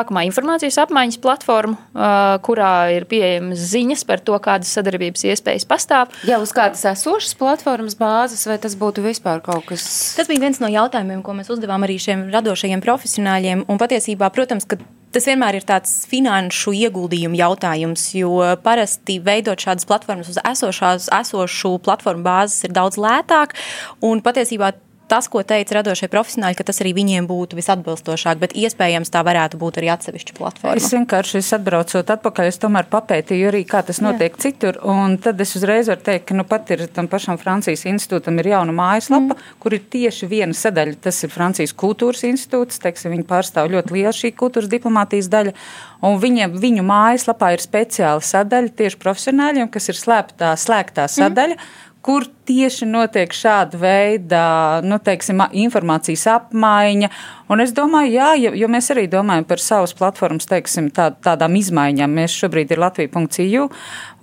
[0.09, 6.09] sākumā informācijas apmaiņas platformu, eh, kurā ir pieejamas ziņas par to, kādas sadarbības iespējas pastāv.
[6.25, 10.15] Jau uz kādas esošas platformas bāzes, vai tas būtu vispār kaut kas?
[10.15, 13.65] Tas bija viens no jautājumiem, ko mēs uzdevām arī šiem radošajiem profesionāļiem.
[13.67, 14.77] Un patiesībā, protams, ka
[15.11, 21.79] tas vienmēr ir tāds finanšu ieguldījumu jautājums, jo parasti veidot šādas platformas uz esošās, esošu
[21.81, 23.55] platformu bāzes ir daudz lētāk.
[24.01, 24.73] Un patiesībā
[25.09, 29.59] tas, ko teica radošie profesionāļi, ka tas arī viņiem būtu visatbilstošāk, bet iespējams tā varētu
[29.61, 30.75] būt arī atsevišķa platforma.
[30.77, 34.43] Es vienkārši es atbraucot atpakaļ, es tomēr papētīju arī, kā tas notiek Jā.
[34.45, 34.79] citur.
[34.85, 38.51] Un tad es uzreiz varu teikt, ka nu pat ir tam pašam Francijas institūtam ir
[38.53, 39.57] jauna mājaslapa, mm.
[39.63, 40.99] kur ir tieši viena sadaļa.
[41.09, 45.57] Tas ir Francijas kultūras institūts, teiksim, viņi pārstāv ļoti lielu šī kultūras diplomātijas daļu.
[46.05, 51.59] Un viņiem, viņu mājaslapā ir speciāla sadaļa tieši profesionāļiem, kas ir slēptā, slēgtā sadaļa.
[51.59, 54.43] Mm kur tieši notiek šāda veida
[54.85, 57.11] nu, teiksim, informācijas apmaiņa.
[57.49, 61.55] Un es domāju, jā, jo, jo mēs arī domājam par savas platformas teiksim, tā, tādām
[61.57, 62.11] izmaiņām.
[62.19, 63.63] Mēs šobrīd ir Latvija.eu,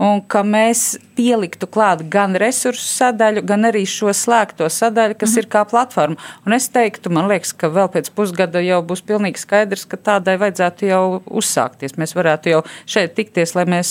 [0.03, 5.35] un ka mēs pieliktu klāt gan resursu sadaļu, gan arī šo slēgto sadaļu, kas mm
[5.35, 5.43] -hmm.
[5.43, 6.17] ir kā platforma.
[6.47, 10.37] Un es teiktu, man liekas, ka vēl pēc pusgada jau būs pilnīgi skaidrs, ka tādai
[10.39, 11.99] vajadzētu jau uzsākties.
[11.99, 13.91] Mēs varētu jau šeit tikties, lai mēs,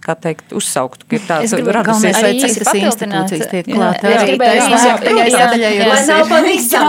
[0.00, 4.02] kā teikt, uzsauktu, ka ir tāds radusies, arī vai citas institūcijas tiek klāt.
[4.02, 6.30] Jā, es gribēju arī sadaļai, jo tas nav ir.
[6.30, 6.86] pavisam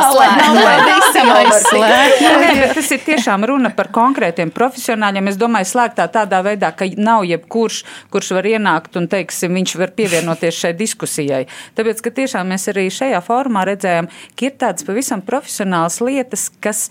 [2.44, 5.32] nē, bet tas ir tiešām runa par konkrētiem profesionāļiem.
[5.32, 7.82] Es domāju, slēgtā tādā veidā, ka nav jebkurš,
[8.14, 11.44] kurš var ienākt un, teiksim, viņš var pievienoties šai diskusijai.
[11.78, 16.88] Tāpēc, ka tiešām mēs arī šajā formā redzējām, ka ir tādas pavisam profesionālas lietas, kas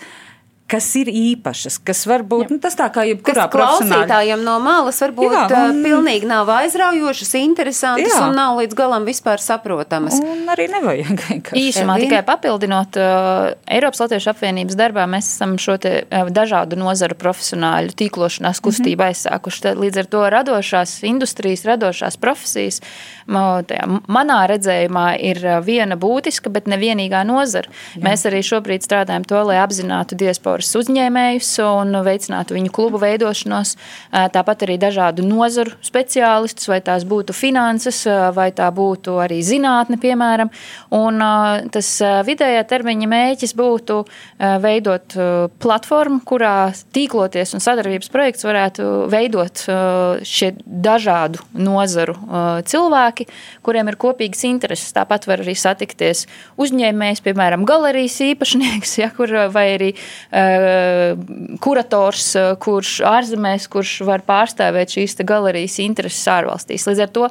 [0.71, 5.35] kas ir īpašas, kas varbūt nu, tas tā kā jebkurā Kas klausītājiem no malas varbūt
[5.37, 8.25] Jā, un- pilnīgi nav aizraujošas, interesantas Jā.
[8.27, 10.19] un nav līdz galam vispār saprotamas.
[10.19, 11.53] Un arī nevajag.
[11.67, 18.63] Īsumā tikai papildinot, Eiropas Latviešu apvienības darbā mēs esam šo te, dažādu nozaru profesionāļu tīklošanās
[18.65, 19.15] kustību mm -hmm.
[19.15, 19.63] aizsākuši.
[19.69, 22.81] Tad Līdz ar to radošās industrijas, radošās profesijas
[23.27, 27.69] manā redzējumā ir viena būtiska, bet ne vienīgā nozara.
[27.95, 28.03] Jā.
[28.03, 30.17] Mēs arī šobrīd strādājam to, lai apzinātu
[30.57, 33.77] diasporas uzņēmējus un veicinātu viņu klubu veidošanos.
[33.77, 39.43] Uh, Tāpat arī dažādu nozaru speciālistus, vai tās būtu finanses, uh, vai tā būtu arī
[39.43, 40.51] zinātne, piemēram.
[40.97, 41.89] Un uh, tas
[42.27, 44.03] vidējā termiņa mēķis būtu
[44.63, 45.15] veidot
[45.61, 49.63] platformu, kurā tīkloties un sadarbības projekts varētu veidot
[50.27, 52.15] šie dažādu nozaru
[52.69, 53.27] cilvēki,
[53.67, 54.93] kuriem ir kopīgas intereses.
[54.97, 56.27] Tāpat var arī satikties
[56.61, 59.93] uzņēmējs, piemēram, galerijas īpašnieks, ja, kur, vai arī
[61.63, 66.87] kurators, uh, kurš ārzemēs, kurš var pārstāvēt šīs galerijas intereses ārvalstīs.
[66.91, 67.31] Līdz ar to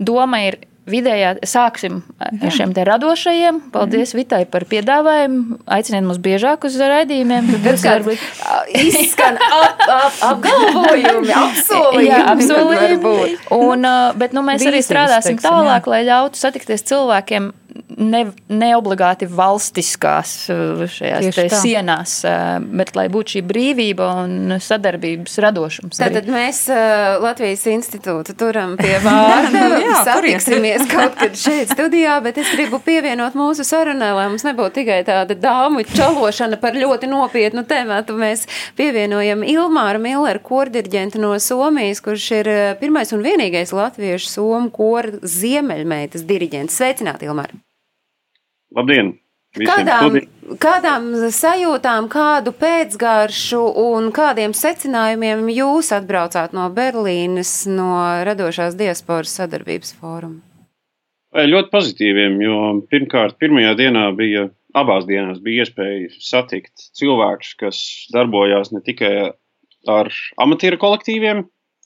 [0.00, 3.60] doma ir vidējā, sāksim ar šiem te radošajiem.
[3.74, 5.60] Paldies Vitai par piedāvājumu.
[5.70, 7.50] Aiciniet mūs biežāk uz raidījumiem.
[7.52, 8.26] tad būs varbūt-
[8.80, 12.08] Izskan ap, ap, apgalvojumi, apsolījumi.
[12.08, 13.38] Jā, apsolījumi.
[13.56, 13.88] Un,
[14.20, 17.52] bet nu, mēs arī Vīzijas, strādāsim teiksim, tālāk, lai ļautu satikties cilvēkiem
[18.00, 21.60] ne, neobligāti valstiskās tā.
[21.60, 26.00] sienās, uh, bet lai būtu šī brīvība un sadarbības radošums.
[26.00, 29.64] Tātad mēs uh, Latvijas institūtu turam pie vārda.
[29.80, 34.80] Nu Satiksimies kaut kad šeit studijā, bet es gribu pievienot mūsu sarunai, lai mums nebūtu
[34.80, 38.16] tikai tāda dāmu čalošana par ļoti nopietnu tēmatu.
[38.20, 38.46] Mēs
[38.78, 46.26] pievienojam Ilmāru Milleru, kordirģentu no Somijas, kurš ir pirmais un vienīgais latviešu somu kora ziemeļmeitas
[46.28, 46.80] diriģents.
[46.80, 47.59] Sveicināt, Ilmāra!
[48.76, 49.16] Labdien!
[49.50, 50.20] Kādām,
[50.62, 57.90] kādām sajūtām, kādu pēcgaršu un kādiem secinājumiem jūs atbraucāt no Berlīnes, no
[58.28, 60.38] radošās diasporas sadarbības fóruma?
[61.34, 67.82] Ļoti pozitīviem, jo pirmkārt, pirmajā dienā bija, abās dienās bija iespēja satikt cilvēkus, kas
[68.14, 69.14] darbojās ne tikai
[69.90, 70.10] ar
[70.46, 71.42] amatieru kolektīviem,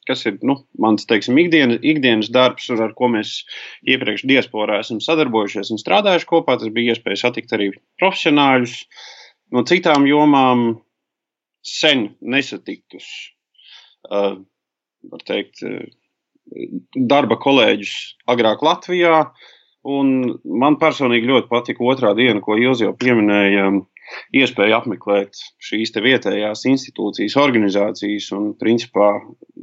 [0.09, 3.37] kas ir nu, mans teiksim, ikdienas, ikdienas darbs, ar ko mēs
[3.89, 6.59] iepriekš diasporā esam sadarbojušies un strādājuši kopā.
[6.61, 7.71] Tas bija iespēja satikt arī
[8.03, 8.79] profesionāļus
[9.55, 10.67] no citām jomām,
[11.65, 13.07] sen nesatiktus,
[14.11, 14.37] uh,
[15.11, 15.63] var teikt,
[16.95, 17.95] darba kolēģus
[18.31, 19.25] agrāk Latvijā.
[19.85, 23.67] Un man personīgi ļoti patika otrā diena, ko Ilzi jau pieminēja,
[24.37, 29.15] iespēja apmeklēt šīs vietējās institūcijas, organizācijas un, principā,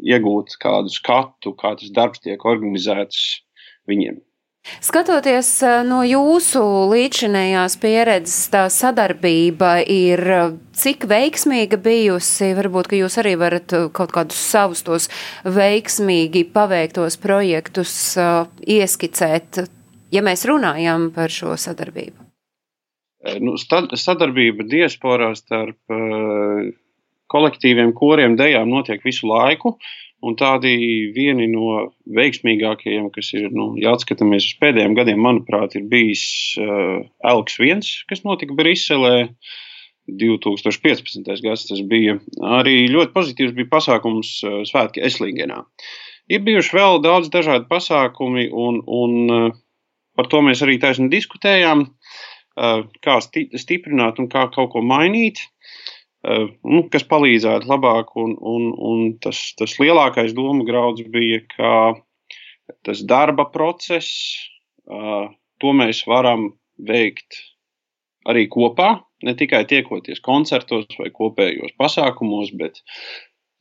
[0.02, 3.24] iegūt kādu skatu, kā tas darbs tiek organizēts
[3.90, 4.22] viņiem.
[4.62, 6.62] Skatoties eh, no jūsu
[6.92, 10.44] līdzinējās pieredzes, tā sadarbība ir eh,
[10.78, 12.52] cik veiksmīga bijusi?
[12.58, 15.10] Varbūt, ka jūs arī varat eh, kaut kādus savus tos
[15.50, 17.96] veiksmīgi paveiktos projektus
[18.62, 19.64] ieskicēt,
[20.14, 22.21] ja mēs runājam par šo sadarbību.
[23.22, 25.78] Nu, sadarbība diasporā starp
[27.32, 29.76] kolektīviem, koriem, dejām notiek visu laiku.
[30.22, 30.72] Un tādi
[31.16, 36.24] vieni no veiksmīgākajiem, kas ir, nu, ja atskatāmies uz pēdējiem gadiem, manuprāt, ir bijis
[36.62, 39.32] uh, Elks 1, kas notika Briselē.
[40.12, 41.30] 2015.
[41.46, 42.16] gads tas bija
[42.58, 45.62] arī ļoti pozitīvs bija pasākums uh, Svētki Eslingenā.
[46.30, 49.60] Ir bijuši vēl daudz dažādu pasākumi, un, un uh,
[50.18, 52.01] par to mēs arī taisni diskutējām, uh,
[52.56, 55.40] kā sti stiprināt un kā kaut ko mainīt.
[56.22, 58.14] Eh, nu, kas palīdzētu labāk.
[58.22, 61.72] Un, un, un tas, tas lielākais domu grauds bija, ka
[62.86, 64.12] tas darba process,
[64.86, 65.32] eh,
[65.62, 67.42] to mēs varam veikt
[68.30, 72.84] arī kopā, ne tikai tiekoties koncertos vai kopējos pasākumos, bet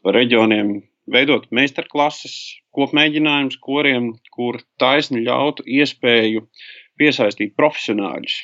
[0.05, 2.37] reģioniem veidot meistarklases,
[2.77, 6.45] kopmēģinājumus, kuriem, kur taisni ļautu iespēju
[7.01, 8.37] piesaistīt profesionāļus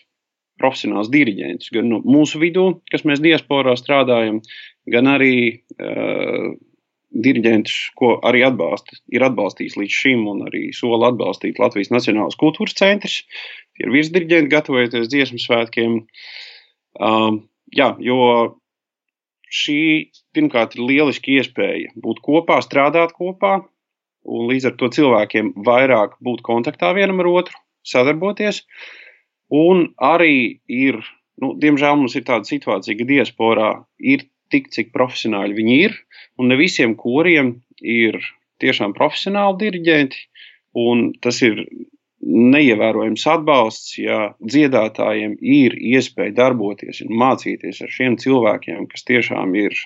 [0.60, 4.40] profesionāls diriģents, gan no mūsu vidū, kas mēs diasporā strādājam,
[4.92, 5.36] gan arī
[5.76, 6.54] uh,
[7.26, 12.76] diriģentus, ko arī atbalsta, ir atbalstījis līdz šim un arī sola atbalstīt Latvijas Nacionālās kultūras
[12.78, 13.22] centrs.
[13.76, 16.00] Tie ir virsdiriģenti gatavojoties dziesmu svētkiem.
[16.96, 17.40] Um,
[17.76, 18.18] jā, jo
[19.52, 19.80] šī
[20.36, 23.58] pirmkārt ir lieliski iespēja būt kopā, strādāt kopā,
[24.26, 28.64] un līdz ar to cilvēkiem vairāk būt kontaktā vienam ar otru, sadarboties.
[28.64, 29.05] Uh,
[29.54, 30.98] Un arī ir,
[31.42, 35.94] nu, diemžēl mums ir tāda situācija, ka diasporā ir tik, cik profesionāļi viņi ir,
[36.38, 38.18] un ne visiem koriem ir
[38.62, 40.22] tiešām profesionāli diriģenti,
[40.76, 41.60] un tas ir
[42.26, 49.76] neievērojams atbalsts, ja dziedātājiem ir iespēja darboties un mācīties ar šiem cilvēkiem, kas tiešām ir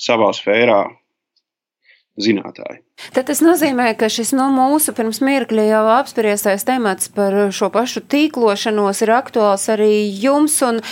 [0.00, 0.82] savā sfērā
[2.18, 2.80] zinātāji.
[3.14, 7.70] Tad tas nozīmē, ka šis no nu, mūsu pirms mirkļa jau apspriestais temats par šo
[7.72, 10.82] pašu tīklošanos ir aktuāls arī jums, un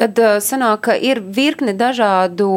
[0.00, 2.48] tad uh, sanāk, ka ir virkne dažādu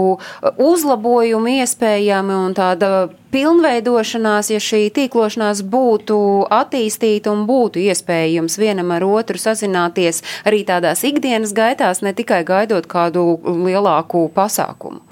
[0.56, 6.18] uzlabojumu iespējami un tāda pilnveidošanās, ja šī tīklošanās būtu
[6.52, 12.88] attīstīta un būtu iespējams vienam ar otru sazināties arī tādās ikdienas gaitās, ne tikai gaidot
[12.92, 15.11] kādu lielāku pasākumu.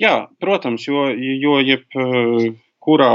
[0.00, 3.12] Jā, protams, jo, jo jebkurā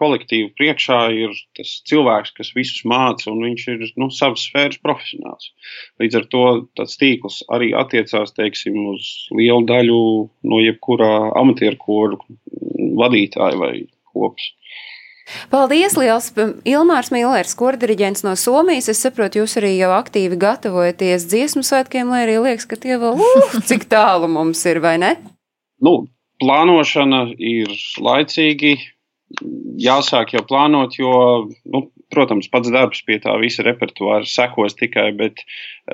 [0.00, 5.50] kolektīva priekšā ir tas cilvēks, kas visus māca, un viņš ir nu, savas sfēras profesionāls.
[6.00, 6.44] Līdz ar to
[6.78, 10.00] tāds tīkls arī attiecās teiksim, uz lielu daļu
[10.52, 12.20] no jebkurā amatieru koru
[13.00, 13.74] vadītāja vai
[14.14, 14.52] kopas.
[15.50, 16.32] Paldies, liels
[16.66, 18.88] Ilmārs Millers, kordiriģents no Somijas.
[18.90, 23.20] Es saprotu, jūs arī jau aktīvi gatavojaties dziesmu svētkiem, lai arī liekas, ka tie vēl,
[23.20, 25.12] uh, cik tālu mums ir, vai ne?
[25.84, 25.94] Nu,
[26.42, 28.76] plānošana ir laicīgi.
[29.80, 31.12] Jāsāk jau plānot, jo,
[31.70, 35.44] nu, protams, pats darbs pie tā visa repertuāra sekos tikai, bet,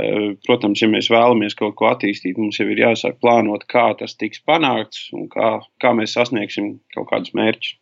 [0.01, 4.16] eh, protams, ja mēs vēlamies kaut ko attīstīt, mums jau ir jāsāk plānot, kā tas
[4.16, 7.76] tiks panākts un kā, kā mēs sasniegsim kaut kādus mērķus.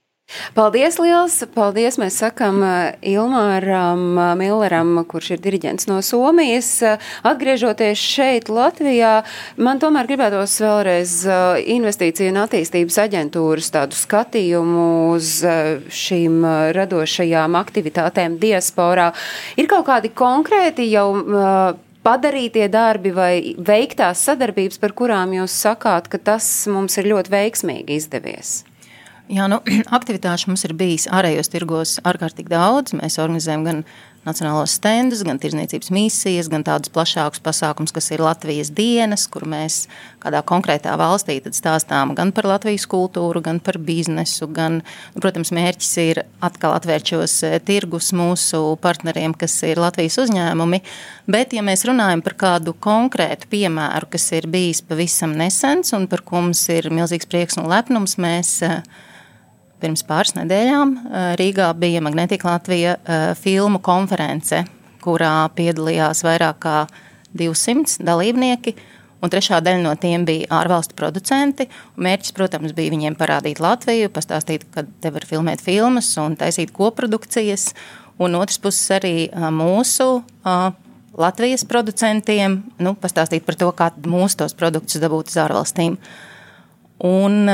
[0.55, 1.35] Paldies, liels!
[1.55, 1.97] Paldies!
[2.01, 6.69] Mēs sakam uh, Ilmāram uh, Milleram, kurš ir diriģents no Somijas.
[6.85, 9.25] Uh, atgriežoties šeit, Latvijā,
[9.59, 11.15] man tomēr gribētos vēlreiz
[11.75, 15.31] investīciju un attīstības aģentūras tādu skatījumu uz
[16.05, 16.45] šīm
[16.77, 19.09] radošajām aktivitātēm diasporā.
[19.61, 21.09] Ir kaut kādi konkrēti jau
[22.05, 28.01] padarītie darbi vai veiktās sadarbības, par kurām jūs sakāt, ka tas mums ir ļoti veiksmīgi
[28.03, 28.61] izdevies?
[29.33, 29.61] Jā, nu,
[29.99, 32.93] aktivitāšu mums ir bijis ārējos tirgos ārkārtīgi daudz.
[32.99, 33.79] Mēs organizējam gan
[34.25, 39.85] nacionālos stendus, gan tirzniecības misijas, gan tādus plašākus pasākumus, kas ir Latvijas dienas, kur mēs
[40.21, 44.49] kādā konkrētā valstī stāstām gan par Latvijas kultūru, gan par biznesu.
[44.53, 44.83] Gan,
[45.15, 50.83] nu, protams, mērķis ir atkal atvērt šos eh, tirgus mūsu partneriem, kas ir Latvijas uzņēmumi.
[51.33, 56.25] Bet, ja mēs runājam par kādu konkrētu piemēru, kas ir bijis pavisam nesens un par
[56.25, 58.81] ko mums ir milzīgs prieks un lepnums, mēs uh,
[59.85, 60.97] pirms pāris nedēļām
[61.39, 62.97] Rīgā bija Magnetika Latvija
[63.37, 64.65] filmu konference,
[65.05, 66.77] kurā piedalījās vairāk kā
[67.37, 68.75] 200 dalībnieki.
[69.25, 71.65] Un trešā daļa no tiem bija ārvalstu producenti.
[71.97, 77.71] Mērķis, protams, bija viņiem parādīt Latviju, pastāstīt, ka te var filmēt filmas un taisīt koprodukcijas.
[78.21, 80.11] Un otrs puses arī mūsu
[81.17, 85.97] Latvijas producentiem nu, pastāstīt par to, kā mūsu tos produktus dabūt uz ārvalstīm.
[87.05, 87.49] Un,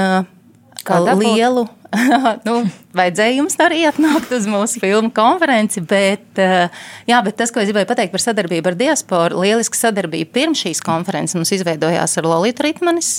[0.87, 1.67] kā lielu
[2.47, 2.57] nu,
[2.95, 7.71] vajadzēja jums arī atnākt uz mūsu filmu konferenci, bet, eh, jā, bet tas, ko es
[7.71, 12.67] gribēju pateikt par sadarbību ar diasporu, lieliska sadarbība pirms šīs konferences mums izveidojās ar Lolitu
[12.67, 13.17] Ritmanis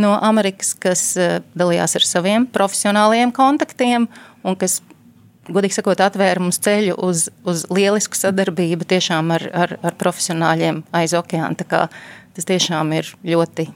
[0.00, 4.08] no Amerikas, kas eh, dalījās ar saviem profesionāliem kontaktiem
[4.46, 4.78] un kas,
[5.50, 11.16] godīgi sakot, atvēra mums ceļu uz, uz lielisku sadarbību tiešām ar, ar, ar profesionāļiem aiz
[11.18, 11.58] okeāna.
[12.30, 13.68] Tas tiešām ir ļoti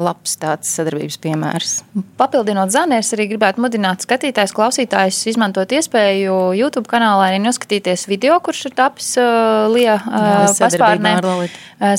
[0.00, 1.74] labs tāds sadarbības piemērs.
[2.20, 8.38] Papildinot Zani, es arī gribētu mudināt skatītājus, klausītājus izmantot iespēju YouTube kanālā arī noskatīties video,
[8.44, 11.44] kurš ir tapis uh, Lija uh, paspārnē uh,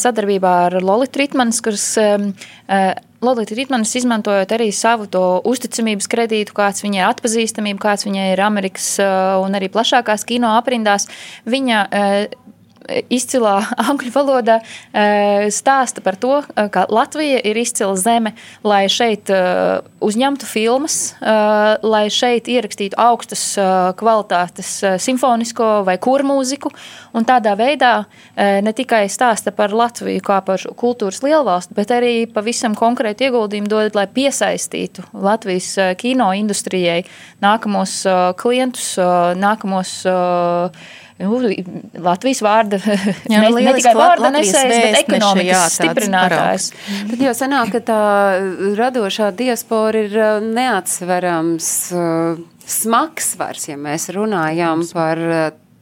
[0.02, 2.28] sadarbībā ar Lolitu Ritmanis, kuras uh,
[3.22, 8.42] Lolita Ritmanis izmantojot arī savu to uzticamības kredītu, kāds viņai ir atpazīstamība, kāds viņai ir
[8.42, 11.06] Amerikas uh, un arī plašākās kino aprindās.
[11.46, 12.51] Viņa uh,
[13.12, 13.56] izcilā
[13.90, 19.82] angļu valodā eh, stāsta par to, eh, ka Latvija ir izcila zeme, lai šeit eh,
[20.02, 23.44] uzņemtu filmas, lai šeit ierakstītu augstas
[24.00, 24.70] kvalitātes
[25.04, 26.72] simfonisko vai kurmūziku,
[27.14, 27.92] un tādā veidā
[28.36, 34.00] ne tikai stāsta par Latviju kā par kultūras lielvalstu, bet arī pavisam konkrēti ieguldījumu dod,
[34.00, 35.70] lai piesaistītu Latvijas
[36.02, 37.04] kino industrijai
[37.46, 38.00] nākamos
[38.42, 38.96] klientus,
[39.38, 40.18] nākamos nu,
[42.02, 42.80] Latvijas vārda,
[43.32, 46.70] jā, nu, ne, ne tikai vārda nesējs, bet ekonomikas jā, stiprinātājs.
[47.12, 48.04] Tad jau sanāk, ka tā
[48.80, 55.22] radošā diaspora ir neatsverams uh, smags svars, ja mēs runājam par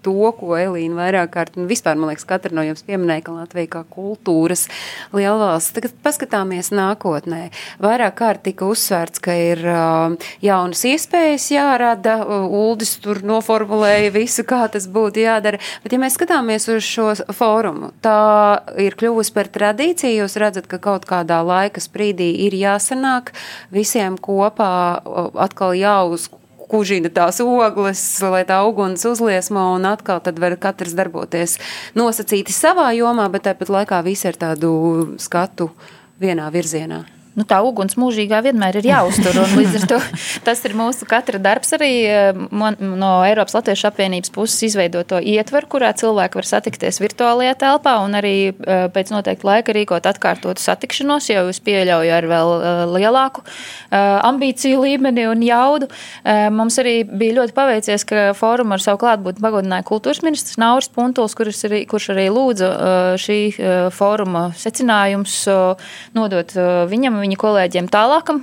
[0.06, 3.72] to, ko Elīna vairāk kārt, un vispār, man liekas, katra no jums pieminēja, ka Latvija
[3.76, 4.68] kā kultūras
[5.16, 5.74] lielvalsts.
[5.76, 7.42] Tagad paskatāmies nākotnē.
[7.84, 12.18] Vairāk kārt tika uzsvērts, ka ir uh, jaunas iespējas jārada,
[12.50, 17.92] Uldis tur noformulēja visu, kā tas būtu jādara, bet ja mēs skatāmies uz šo fórumu,
[18.06, 18.18] tā
[18.82, 23.34] ir kļuvusi par tradīciju, jūs redzat, ka kaut kādā laika sprīdī ir jāsanāk
[23.74, 24.70] visiem kopā
[25.40, 26.30] atkal jāuz
[26.70, 31.58] kužina tās ogles, lai tā uguns uzliesmo, un atkal tad var katrs darboties
[31.98, 34.74] nosacīti savā jomā, bet tāpat laikā visi ar tādu
[35.22, 35.72] skatu
[36.22, 39.38] vienā virzienā nu, tā uguns mūžīgā vienmēr ir jāuztur.
[39.56, 40.00] Līdz ar to
[40.48, 42.42] tas ir mūsu katra darbs arī eh,
[42.80, 48.18] no Eiropas Latviešu apvienības puses izveidot to ietveru, kurā cilvēki var satikties virtuālajā telpā un
[48.20, 53.46] arī eh, pēc noteikta laika rīkot atkārtotu satikšanos, jo es pieļauju ar vēl eh, lielāku
[53.90, 55.88] ambīciju līmeni un jaudu.
[56.54, 61.34] Mums arī bija ļoti paveicies, ka fórumu ar savu klātbūtni pagodināja kultūras ministrs Nauris Puntuls,
[61.38, 62.70] kurš arī, kurš arī lūdza
[63.22, 63.40] šī
[63.96, 65.40] fóruma secinājums
[66.18, 66.54] nodot
[66.92, 68.40] viņam viņa kolēģiem tālākam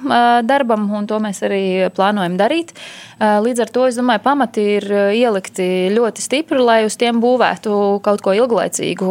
[0.47, 2.75] darbam, un to mēs arī plānojam darīt.
[3.19, 7.73] Līdz ar to es domāju, pamati ir ielikti ļoti stipri, lai uz tiem būvētu
[8.05, 9.09] kaut ko ilglaicīgu.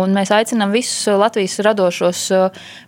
[0.00, 2.24] Un mēs aicinām visus Latvijas radošos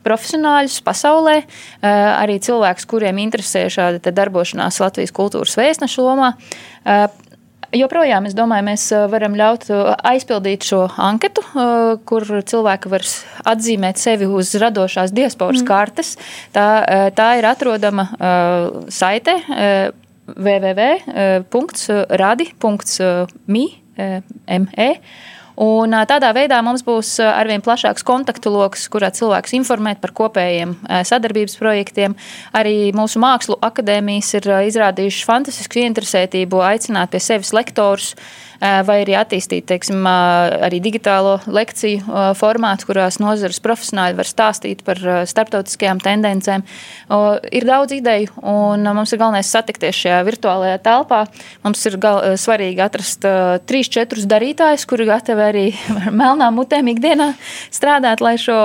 [0.07, 1.39] profesionāļus pasaulē,
[1.85, 6.35] arī cilvēkus, kuriem interesē šāda darbošanās Latvijas kultūras vēstneša lomā
[7.77, 8.83] Joprojām, es domāju, mēs
[9.13, 9.67] varam ļaut
[10.09, 11.43] aizpildīt šo anketu,
[12.09, 13.03] kur cilvēki var
[13.53, 15.69] atzīmēt sevi uz radošās diasporas mm.
[15.69, 16.17] kartes.
[16.55, 16.65] Tā,
[17.13, 18.09] tā ir atrodama
[18.89, 19.35] saite
[20.33, 21.49] www.radi.mi.
[23.99, 24.91] ME,
[25.59, 31.59] Un tādā veidā mums būs arvien plašāks kontaktu lokus, kurā cilvēks informēt par kopējiem sadarbības
[31.59, 32.15] projektiem.
[32.55, 38.15] Arī mūsu mākslu akadēmijas ir izrādījušas fantastisku ieinteresētību aicināt pie sevis lektorus
[38.59, 44.99] vai arī attīstīt teiksim, arī digitālo lekciju formātu, kurās nozares profesionāļi var stāstīt par
[45.31, 46.65] starptautiskajām tendencēm.
[47.55, 51.21] Ir daudz ideju, un mums ir galvenais satikties šajā virtuālajā telpā.
[51.63, 53.29] Mums ir gal, svarīgi atrast
[53.71, 55.71] trīs, četrus darītājus, kuri gatavi arī
[56.23, 57.33] melnām mutēm ikdienā
[57.75, 58.59] strādāt, lai šo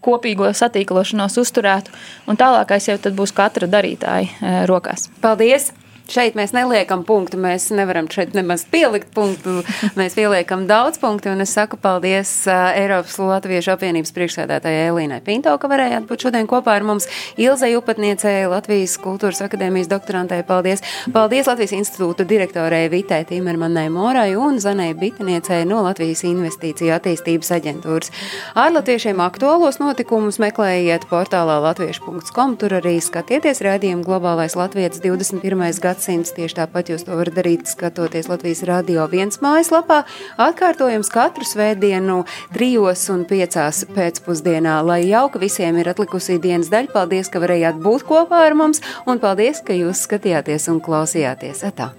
[0.00, 1.92] kopīgo satīklošanos uzturētu.
[2.30, 5.10] Un tālākais jau būs katra darītāja rokās.
[5.20, 5.70] Paldies!
[6.10, 9.60] Šeit mēs neliekam punktu, mēs nevaram šeit nemaz pielikt punktu,
[9.98, 15.54] mēs pieliekam daudz punktu, un es saku paldies uh, Eiropas Latviešu apvienības priekšsēdētājai Elīnai Pinto,
[15.60, 17.08] ka varējāt būt šodien kopā ar mums
[17.40, 20.82] Ilzai Upatniecei, Latvijas kultūras akadēmijas doktorantei, paldies.
[21.14, 28.12] Paldies Latvijas institūta direktorei Vitai Timermanai Morai un Zanai Bitiniecei no Latvijas investīciju attīstības aģentūras.
[28.58, 35.80] Ārlatviešiem aktuālos notikumus meklējiet portālā latviešu.com, tur arī skatieties rādījumu globālais Latvijas 21.
[36.00, 36.32] Gadsimts.
[36.32, 40.04] Tieši tāpat jūs to varat darīt, skatoties Latvijas radio viens mājaslapā.
[40.40, 42.24] Atkārtojums katru svētdienu
[42.54, 44.80] trijos un piecās pēcpusdienā.
[44.82, 49.20] Lai jauka visiem ir atlikusī dienas daļa, paldies, ka varējāt būt kopā ar mums, un
[49.20, 51.66] paldies, ka jūs skatījāties un klausījāties.
[51.68, 51.92] Atā.